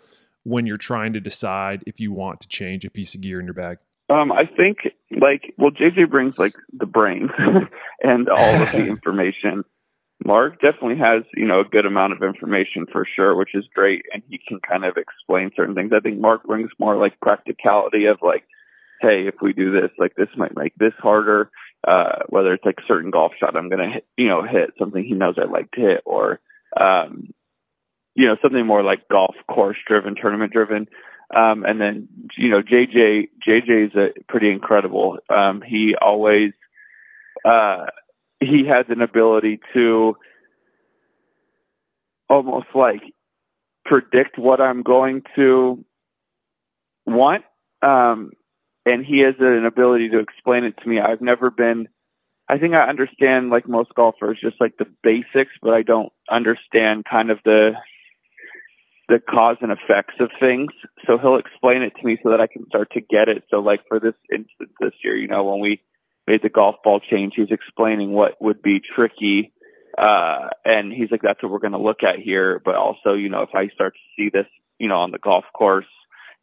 [0.44, 3.46] when you're trying to decide if you want to change a piece of gear in
[3.46, 3.78] your bag?
[4.10, 4.80] Um, I think
[5.12, 7.30] like well, JJ brings like the brain
[8.04, 9.64] and all of the information.
[10.26, 14.04] Mark definitely has, you know, a good amount of information for sure, which is great,
[14.14, 15.92] and he can kind of explain certain things.
[15.96, 18.44] I think Mark brings more like practicality of like,
[19.00, 21.50] hey, if we do this, like this might make this harder.
[21.88, 25.02] Uh, whether it's like a certain golf shot I'm gonna hit, you know, hit something
[25.02, 26.42] he knows I like to hit, or
[26.76, 27.30] um,
[28.16, 30.88] you know, something more like golf course driven, tournament driven.
[31.36, 32.08] Um, and then,
[32.38, 35.18] you know, JJ, is a pretty incredible.
[35.30, 36.54] Um, he always,
[37.46, 37.86] uh,
[38.40, 40.16] he has an ability to
[42.30, 43.02] almost like
[43.86, 45.84] predict what I'm going to
[47.06, 47.44] want.
[47.82, 48.32] Um,
[48.86, 51.00] and he has an ability to explain it to me.
[51.00, 51.88] I've never been,
[52.48, 57.06] I think I understand like most golfers, just like the basics, but I don't understand
[57.10, 57.72] kind of the
[59.10, 60.70] the cause and effects of things.
[61.08, 63.44] So he'll explain it to me so that I can start to get it.
[63.50, 65.82] So like for this instance this year, you know, when we
[66.28, 69.52] made the golf ball change, he's explaining what would be tricky.
[69.98, 72.62] Uh, and he's like, that's what we're going to look at here.
[72.64, 74.46] But also, you know, if I start to see this,
[74.78, 75.90] you know, on the golf course,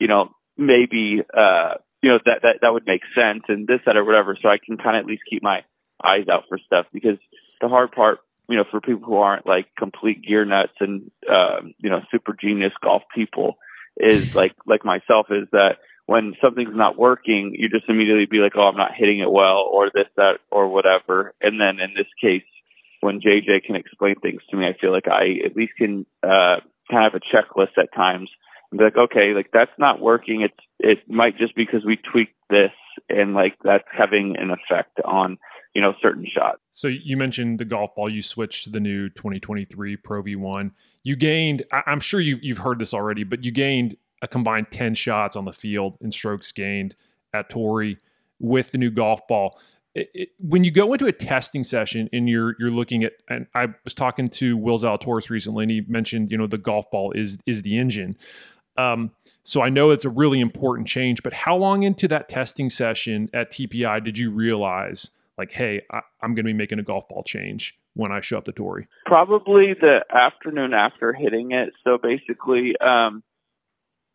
[0.01, 3.97] you know, maybe, uh, you know, that, that, that would make sense and this, that,
[3.97, 4.37] or whatever.
[4.43, 5.61] So I can kind of at least keep my
[6.05, 7.19] eyes out for stuff because
[7.61, 11.75] the hard part you know, for people who aren't like complete gear nuts and um,
[11.79, 13.57] you know, super genius golf people
[13.97, 15.77] is like like myself is that
[16.07, 19.69] when something's not working, you just immediately be like, Oh, I'm not hitting it well
[19.71, 21.35] or this, that or whatever.
[21.41, 22.47] And then in this case,
[23.01, 26.61] when JJ can explain things to me, I feel like I at least can uh
[26.91, 28.31] kind of have a checklist at times
[28.71, 30.43] and be like, okay, like that's not working.
[30.43, 32.73] It's it might just because we tweaked this
[33.09, 35.39] and like that's having an effect on
[35.77, 36.59] you know certain shots.
[36.71, 38.09] So you mentioned the golf ball.
[38.09, 40.71] You switched to the new 2023 Pro V1.
[41.03, 41.65] You gained.
[41.71, 45.45] I'm sure you, you've heard this already, but you gained a combined 10 shots on
[45.45, 46.97] the field in strokes gained
[47.35, 47.99] at Torrey
[48.41, 49.61] with the new golf ball.
[49.95, 53.47] It, it, when you go into a testing session and you're you're looking at, and
[53.55, 57.13] I was talking to Will Zalatoris recently, and he mentioned you know the golf ball
[57.13, 58.17] is is the engine.
[58.79, 59.11] Um,
[59.43, 61.23] so I know it's a really important change.
[61.23, 66.01] But how long into that testing session at TPI did you realize like, hey, I,
[66.23, 68.89] am going to be making a golf ball change when I show up to Torrey?
[69.05, 71.71] Probably the afternoon after hitting it.
[71.85, 73.23] So basically, um,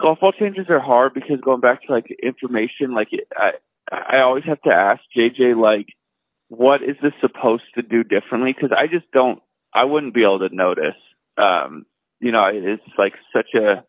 [0.01, 3.51] golf ball changes are hard because going back to like information, like I,
[3.91, 5.88] I always have to ask JJ, like,
[6.47, 8.53] what is this supposed to do differently?
[8.53, 9.39] Because I just don't,
[9.74, 10.99] I wouldn't be able to notice.
[11.38, 11.86] Um,
[12.19, 13.86] you know, it's like such a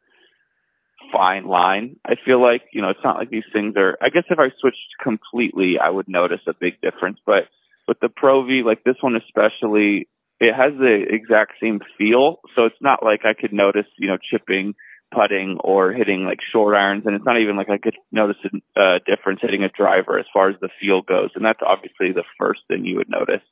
[1.10, 1.96] fine line.
[2.04, 4.48] I feel like, you know, it's not like these things are, I guess if I
[4.60, 7.18] switched completely, I would notice a big difference.
[7.24, 7.48] But
[7.88, 10.08] with the Pro V, like this one especially,
[10.40, 12.40] it has the exact same feel.
[12.54, 14.74] So it's not like I could notice, you know, chipping,
[15.14, 17.04] putting, or hitting like short irons.
[17.06, 20.26] And it's not even like I could notice a uh, difference hitting a driver as
[20.32, 21.30] far as the feel goes.
[21.34, 23.42] And that's obviously the first thing you would notice.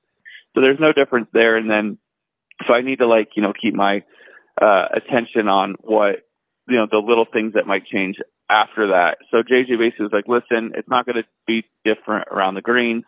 [0.54, 1.56] So there's no difference there.
[1.56, 1.98] And then,
[2.66, 4.02] so I need to like, you know, keep my,
[4.60, 6.26] uh, attention on what
[6.70, 8.16] you know, the little things that might change
[8.48, 9.18] after that.
[9.30, 13.04] So JJ basically was like, listen, it's not going to be different around the greens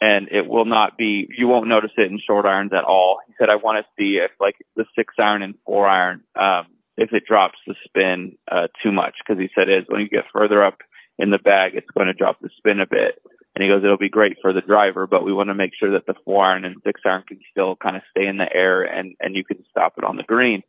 [0.00, 3.18] and it will not be, you won't notice it in short irons at all.
[3.26, 6.66] He said, I want to see if like the six iron and four iron, um,
[6.96, 9.14] if it drops the spin, uh, too much.
[9.26, 10.78] Cause he said is when you get further up
[11.18, 13.22] in the bag, it's going to drop the spin a bit.
[13.54, 15.92] And he goes, it'll be great for the driver, but we want to make sure
[15.92, 18.82] that the four iron and six iron can still kind of stay in the air
[18.82, 20.62] and, and you can stop it on the green.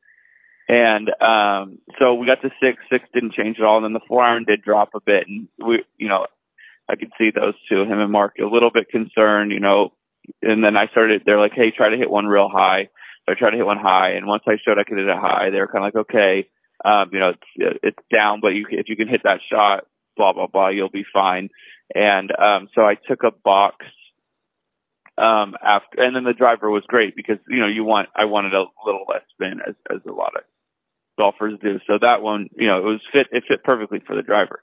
[0.68, 2.84] And um, so we got to six.
[2.92, 5.26] Six didn't change at all, and then the four iron did drop a bit.
[5.28, 6.28] And we, you know,
[6.90, 9.94] I could see those two, him and Mark, a little bit concerned, you know.
[10.42, 11.24] And then I started.
[11.26, 12.90] They're like, "Hey, try to hit one real high."
[13.26, 15.18] So I tried to hit one high, and once I showed I could hit it
[15.18, 16.50] high, they were kind of like, "Okay,
[16.84, 19.86] um, you know, it's it's down, but you if you can hit that shot,
[20.18, 21.50] blah blah blah, you'll be fine."
[21.96, 23.86] And um, so I took a box
[25.18, 28.54] um after and then the driver was great because you know you want I wanted
[28.54, 30.44] a little less spin as as a lot of
[31.18, 31.80] golfers do.
[31.88, 33.28] So that one, you know, it was fit.
[33.32, 34.62] It fit perfectly for the driver.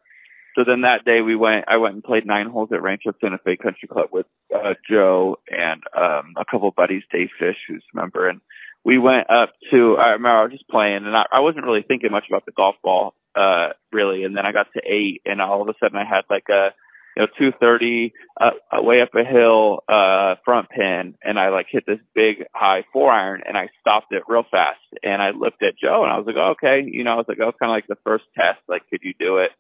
[0.57, 1.65] So then that day we went.
[1.69, 5.39] I went and played nine holes at Rancho Santa Fe Country Club with uh, Joe
[5.49, 8.41] and um, a couple of buddies, Dave Fish, who's a member, and
[8.85, 9.97] we went up to.
[9.99, 12.53] I remember I was just playing, and I, I wasn't really thinking much about the
[12.53, 14.23] golf ball, uh, really.
[14.23, 16.71] And then I got to eight, and all of a sudden I had like a
[17.17, 18.51] you know, 230 uh,
[18.83, 23.11] way up a hill, uh, front pin, and I like hit this big high four
[23.11, 24.81] iron, and I stopped it real fast.
[25.03, 27.27] And I looked at Joe, and I was like, oh, okay, you know, I was
[27.29, 29.51] like, that was kind of like the first test, like, could you do it?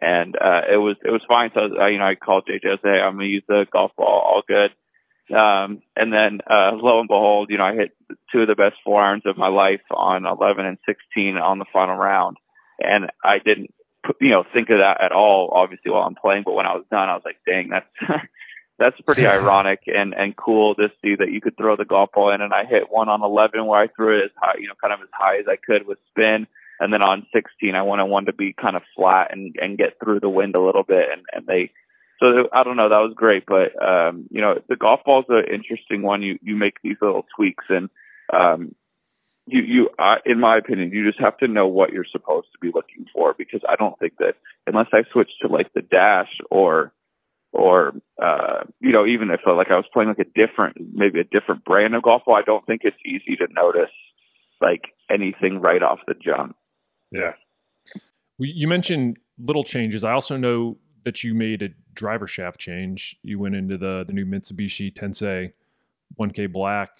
[0.00, 1.50] And uh, it was it was fine.
[1.54, 2.64] So I, you know, I called JJ.
[2.64, 4.70] I said, hey, I'm gonna use the golf ball, all good.
[5.34, 7.92] Um, and then uh, lo and behold, you know, I hit
[8.32, 11.66] two of the best four irons of my life on 11 and 16 on the
[11.72, 12.36] final round,
[12.80, 13.72] and I didn't
[14.20, 16.84] you know think of that at all obviously while I'm playing but when I was
[16.90, 18.22] done I was like dang that's
[18.78, 22.32] that's pretty ironic and and cool to see that you could throw the golf ball
[22.32, 24.74] in and I hit one on 11 where I threw it as high you know
[24.80, 26.46] kind of as high as I could with spin
[26.78, 29.98] and then on 16 I wanted one to be kind of flat and and get
[30.02, 31.70] through the wind a little bit and and they
[32.20, 35.44] so I don't know that was great but um you know the golf ball's an
[35.52, 36.22] interesting one.
[36.22, 37.90] You you make these little tweaks and
[38.32, 38.74] um
[39.46, 39.90] you you
[40.24, 43.34] in my opinion you just have to know what you're supposed to be looking for
[43.36, 44.34] because I don't think that
[44.66, 46.92] unless I switch to like the dash or
[47.52, 51.20] or uh you know even if uh, like I was playing like a different maybe
[51.20, 53.90] a different brand of golf ball I don't think it's easy to notice
[54.60, 56.56] like anything right off the jump.
[57.10, 57.32] Yeah.
[58.38, 60.04] You mentioned little changes.
[60.04, 63.16] I also know that you made a driver shaft change.
[63.22, 65.52] You went into the the new Mitsubishi Tensei
[66.18, 66.90] 1K Black.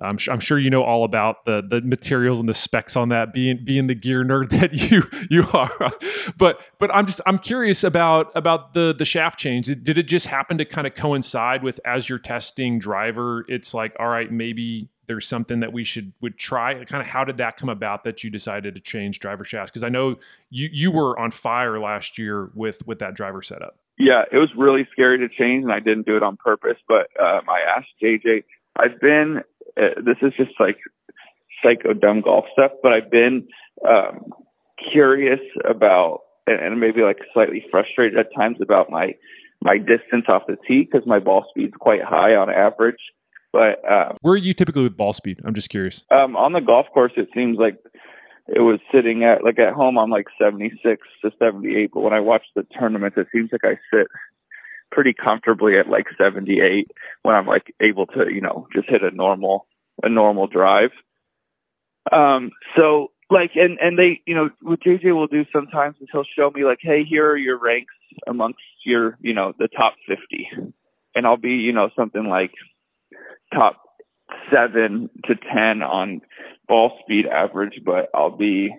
[0.00, 3.10] I'm, sh- I'm sure you know all about the the materials and the specs on
[3.10, 5.92] that being being the gear nerd that you you are.
[6.36, 9.66] But but I'm just I'm curious about about the the shaft change.
[9.66, 13.94] Did it just happen to kind of coincide with as you're testing driver it's like
[13.98, 16.84] all right maybe there's something that we should would try?
[16.84, 19.70] Kind of how did that come about that you decided to change driver shafts?
[19.70, 20.16] Because I know
[20.50, 23.76] you you were on fire last year with with that driver setup.
[23.98, 27.08] Yeah it was really scary to change and I didn't do it on purpose but
[27.20, 28.44] um, I asked JJ
[28.76, 29.42] I've been
[29.76, 30.78] uh, this is just like
[31.62, 33.46] psycho dumb golf stuff, but I've been
[33.86, 34.32] um,
[34.92, 39.14] curious about and, and maybe like slightly frustrated at times about my
[39.62, 43.00] my distance off the tee because my ball speed's quite high on average.
[43.52, 45.40] But um, where are you typically with ball speed?
[45.44, 46.04] I'm just curious.
[46.10, 47.76] Um, on the golf course, it seems like
[48.48, 50.80] it was sitting at like at home I'm like 76
[51.22, 54.06] to 78, but when I watch the tournaments, it seems like I sit
[54.90, 56.90] pretty comfortably at like 78
[57.22, 59.66] when I'm like able to, you know, just hit a normal
[60.02, 60.90] a normal drive.
[62.10, 66.24] Um, so like, and and they, you know, what JJ will do sometimes is he'll
[66.36, 67.94] show me like, hey, here are your ranks
[68.26, 70.48] amongst your, you know, the top 50,
[71.14, 72.52] and I'll be, you know, something like
[73.54, 73.82] top
[74.52, 76.22] seven to ten on
[76.66, 78.74] ball speed average, but I'll be,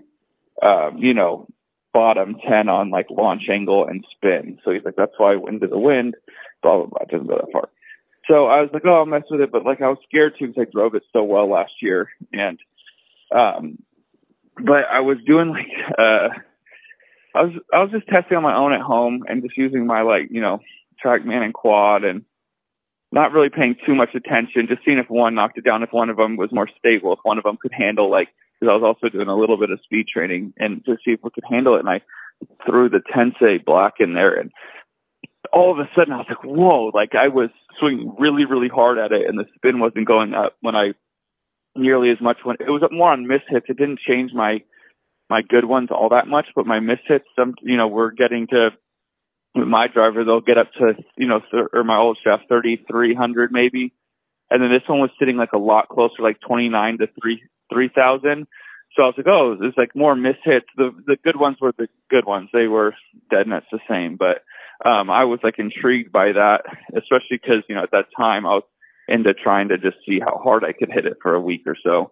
[0.62, 1.48] um, you know,
[1.94, 4.60] bottom 10 on like launch angle and spin.
[4.64, 6.16] So he's like, that's why I went to the wind,
[6.62, 7.02] blah, blah, blah.
[7.02, 7.70] It doesn't go that far.
[8.28, 9.52] So I was like, oh, I'll mess with it.
[9.52, 12.10] But like I was scared too because I drove it so well last year.
[12.32, 12.60] And,
[13.36, 13.78] um,
[14.56, 16.30] but I was doing like, uh,
[17.34, 20.02] I was, I was just testing on my own at home and just using my
[20.02, 20.60] like, you know,
[21.04, 22.24] TrackMan and quad and
[23.12, 26.10] not really paying too much attention, just seeing if one knocked it down, if one
[26.10, 28.30] of them was more stable, if one of them could handle like
[28.62, 31.22] because I was also doing a little bit of speed training and to see if
[31.24, 31.80] we could handle it.
[31.80, 32.02] And I
[32.66, 34.52] threw the Tensei Black in there, and
[35.52, 37.50] all of a sudden I was like, "Whoa!" Like I was
[37.80, 40.94] swinging really, really hard at it, and the spin wasn't going up when I
[41.76, 42.38] nearly as much.
[42.44, 44.62] When it was more on miss hits, it didn't change my
[45.30, 48.48] my good ones all that much, but my miss hits, some you know, we're getting
[48.48, 48.70] to
[49.56, 51.42] with my driver, they'll get up to you know,
[51.74, 53.92] or my old shaft, thirty three hundred maybe.
[54.52, 57.42] And then this one was sitting like a lot closer, like 29 to 3,
[57.72, 58.48] 3000.
[58.96, 60.68] So I was like, oh, it's like more mishits.
[60.76, 62.50] The the good ones were the good ones.
[62.52, 62.94] They were
[63.30, 64.18] dead nuts the same.
[64.18, 64.44] But
[64.88, 68.56] um, I was like intrigued by that, especially because you know at that time I
[68.56, 68.64] was
[69.08, 71.76] into trying to just see how hard I could hit it for a week or
[71.82, 72.12] so.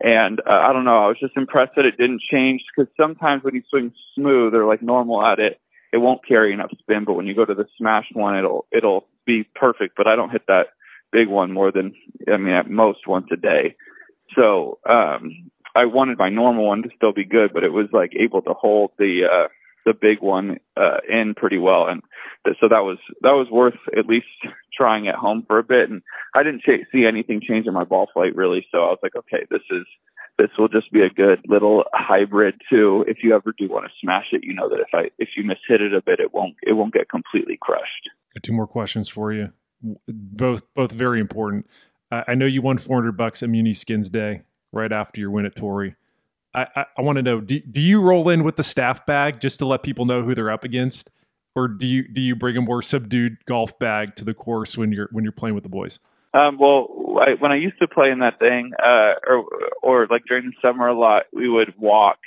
[0.00, 3.42] And uh, I don't know, I was just impressed that it didn't change because sometimes
[3.42, 5.60] when you swing smooth or like normal at it,
[5.92, 7.04] it won't carry enough spin.
[7.04, 9.96] But when you go to the smash one, it'll it'll be perfect.
[9.96, 10.66] But I don't hit that
[11.10, 11.94] big one more than
[12.32, 13.74] I mean at most once a day.
[14.36, 18.12] So um, I wanted my normal one to still be good, but it was like
[18.18, 19.48] able to hold the uh,
[19.86, 22.02] the big one uh, in pretty well, and
[22.44, 24.26] th- so that was that was worth at least
[24.76, 25.88] trying at home for a bit.
[25.88, 26.02] And
[26.34, 29.16] I didn't ch- see anything change in my ball flight really, so I was like,
[29.16, 29.86] okay, this is
[30.38, 33.04] this will just be a good little hybrid too.
[33.08, 35.44] If you ever do want to smash it, you know that if I if you
[35.44, 38.08] miss hit it a bit, it won't it won't get completely crushed.
[38.34, 39.52] Got two more questions for you,
[40.06, 41.66] both both very important.
[42.10, 44.42] I know you won 400 bucks at Muni Skins Day
[44.72, 45.96] right after your win at Torrey.
[46.54, 49.40] I, I, I want to know do, do you roll in with the staff bag
[49.40, 51.10] just to let people know who they're up against?
[51.58, 54.92] or do you do you bring a more subdued golf bag to the course when
[54.92, 55.98] you're when you're playing with the boys?
[56.32, 56.86] Um, well,
[57.20, 59.44] I, when I used to play in that thing, uh, or
[59.82, 62.18] or like during the summer a lot, we would walk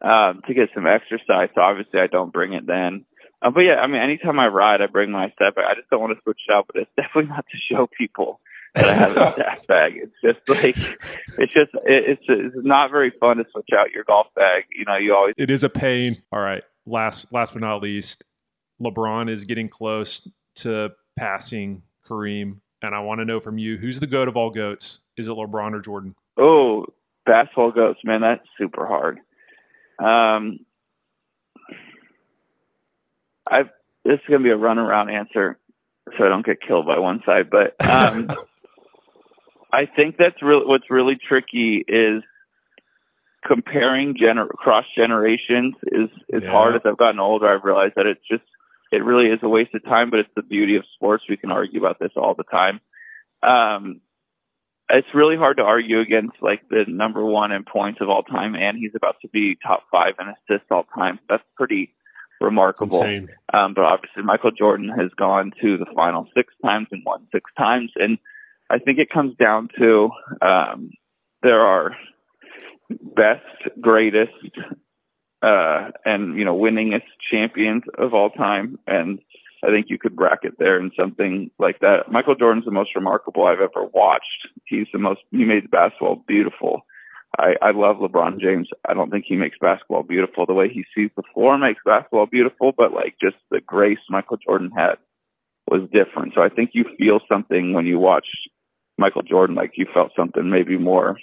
[0.00, 1.50] um, to get some exercise.
[1.54, 3.04] So obviously, I don't bring it then.
[3.42, 5.54] Uh, but yeah, I mean, anytime I ride, I bring my step.
[5.58, 8.40] I just don't want to switch it out, but it's definitely not to show people
[8.74, 9.94] that I have a staff bag.
[9.96, 10.76] It's just like
[11.38, 14.64] it's just it, it's it's not very fun to switch out your golf bag.
[14.76, 16.22] You know, you always it is a pain.
[16.32, 18.24] All right, last last but not least,
[18.80, 24.00] LeBron is getting close to passing Kareem, and I want to know from you who's
[24.00, 25.00] the goat of all goats?
[25.16, 26.14] Is it LeBron or Jordan?
[26.36, 26.86] Oh,
[27.24, 29.20] basketball goats, man, that's super hard.
[29.98, 30.60] Um,
[33.48, 33.62] I
[34.04, 35.58] this is gonna be a runaround answer,
[36.16, 37.50] so I don't get killed by one side.
[37.50, 38.30] But um,
[39.74, 42.22] I think that's really what's really tricky is
[43.46, 46.50] comparing gener- cross generations is is Yeah.
[46.50, 46.76] hard.
[46.76, 48.44] As I've gotten older, I've realized that it's just
[48.92, 50.10] it really is a waste of time.
[50.10, 51.24] But it's the beauty of sports.
[51.28, 52.80] We can argue about this all the time.
[53.42, 54.00] Um,
[54.88, 58.54] it's really hard to argue against like the number one in points of all time,
[58.54, 61.18] and he's about to be top five in assists all time.
[61.28, 61.92] That's pretty
[62.40, 62.98] remarkable.
[63.52, 67.50] Um, but obviously, Michael Jordan has gone to the final six times and won six
[67.58, 67.90] times.
[67.96, 68.18] And
[68.74, 70.08] I think it comes down to
[70.42, 70.90] um,
[71.44, 71.92] there are
[72.90, 74.32] best, greatest,
[75.42, 78.80] uh, and you know, winningest champions of all time.
[78.88, 79.20] And
[79.64, 82.10] I think you could bracket there in something like that.
[82.10, 84.48] Michael Jordan's the most remarkable I've ever watched.
[84.64, 85.20] He's the most.
[85.30, 86.80] He made basketball beautiful.
[87.38, 88.68] I, I love LeBron James.
[88.88, 90.46] I don't think he makes basketball beautiful.
[90.46, 94.38] The way he sees the floor makes basketball beautiful, but like just the grace Michael
[94.38, 94.96] Jordan had
[95.68, 96.34] was different.
[96.34, 98.26] So I think you feel something when you watch
[98.96, 101.18] Michael Jordan, like you felt something maybe more.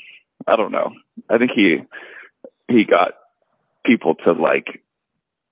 [0.47, 0.91] I don't know.
[1.29, 1.77] I think he
[2.67, 3.13] he got
[3.85, 4.81] people to like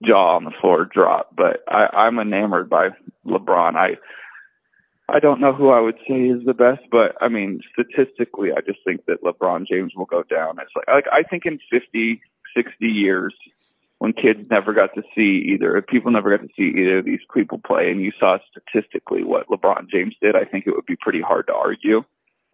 [0.05, 2.89] jaw on the floor drop, but I, I'm enamored by
[3.25, 3.75] LeBron.
[3.75, 3.97] I
[5.11, 8.61] I don't know who I would say is the best, but I mean, statistically, I
[8.61, 10.57] just think that LeBron James will go down.
[10.59, 12.21] It's like, like I think in 50,
[12.55, 13.33] 60 years,
[13.99, 17.19] when kids never got to see either, people never got to see either of these
[17.33, 20.95] people play, and you saw statistically what LeBron James did, I think it would be
[20.99, 22.03] pretty hard to argue.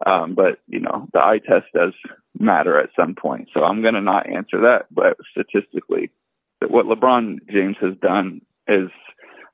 [0.04, 1.94] Um, but you know, the eye test does
[2.38, 4.86] matter at some point, so I'm going to not answer that.
[4.90, 6.10] But statistically,
[6.68, 8.90] what LeBron James has done is,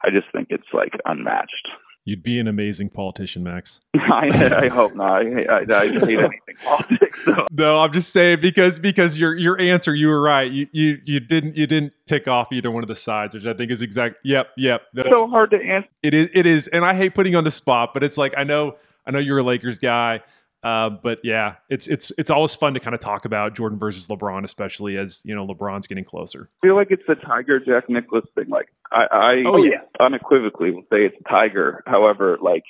[0.03, 1.69] I just think it's like unmatched.
[2.05, 3.81] You'd be an amazing politician, Max.
[3.95, 5.25] I, I hope not.
[5.25, 7.19] I, I, I hate anything politics.
[7.25, 7.47] So.
[7.53, 10.51] No, I'm just saying because because your your answer, you were right.
[10.51, 13.55] You you you didn't you didn't tick off either one of the sides, which I
[13.55, 14.17] think is exact.
[14.25, 14.83] Yep, yep.
[14.95, 15.89] That's, so hard to answer.
[16.03, 18.35] it is it is, and I hate putting you on the spot, but it's like
[18.37, 18.77] I know
[19.07, 20.23] I know you're a Lakers guy,
[20.63, 24.07] uh, but yeah, it's it's it's always fun to kind of talk about Jordan versus
[24.07, 26.49] LeBron, especially as you know LeBron's getting closer.
[26.63, 28.49] I feel like it's the Tiger Jack Nicklaus thing.
[28.49, 29.83] Like I, I Oh, yeah.
[30.01, 31.83] unequivocally will say it's Tiger.
[31.87, 32.65] However, like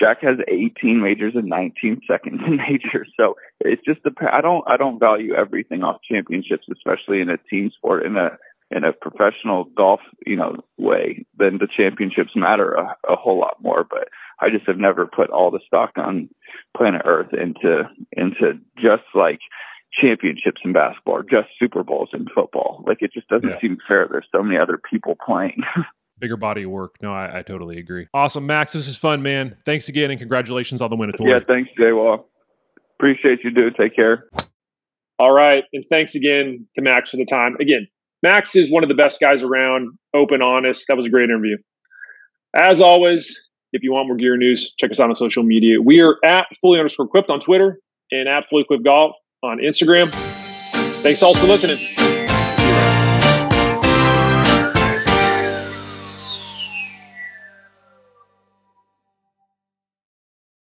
[0.00, 4.10] Jack has 18 majors and 19 seconds in majors, so it's just the.
[4.32, 8.38] I don't I don't value everything off championships, especially in a team sport in a
[8.70, 11.24] in a professional golf you know way.
[11.36, 13.84] Then the championships matter a, a whole lot more.
[13.88, 14.08] But
[14.40, 16.28] I just have never put all the stock on
[16.76, 19.40] planet Earth into into just like
[20.00, 22.84] championships in basketball or just Super Bowls in football.
[22.86, 23.60] Like it just doesn't Yeah.
[23.60, 24.06] seem fair.
[24.10, 25.62] There's so many other people playing.
[26.20, 26.96] Bigger body of work.
[27.00, 28.06] No, I, I totally agree.
[28.12, 28.72] Awesome, Max.
[28.74, 29.56] This is fun, man.
[29.64, 32.28] Thanks again, and congratulations on the win at yeah, thanks, Jay Wall.
[32.98, 33.74] Appreciate you, dude.
[33.76, 34.28] Take care.
[35.18, 35.64] All right.
[35.72, 37.56] And thanks again to Max for the time.
[37.58, 37.88] Again,
[38.22, 40.84] Max is one of the best guys around, open, honest.
[40.88, 41.56] That was a great interview.
[42.54, 43.40] As always,
[43.72, 45.80] if you want more gear news, check us out on social media.
[45.80, 47.78] We are at fully underscore equipped on Twitter
[48.10, 50.10] and at fully equipped golf on Instagram.
[51.02, 51.99] Thanks all for listening.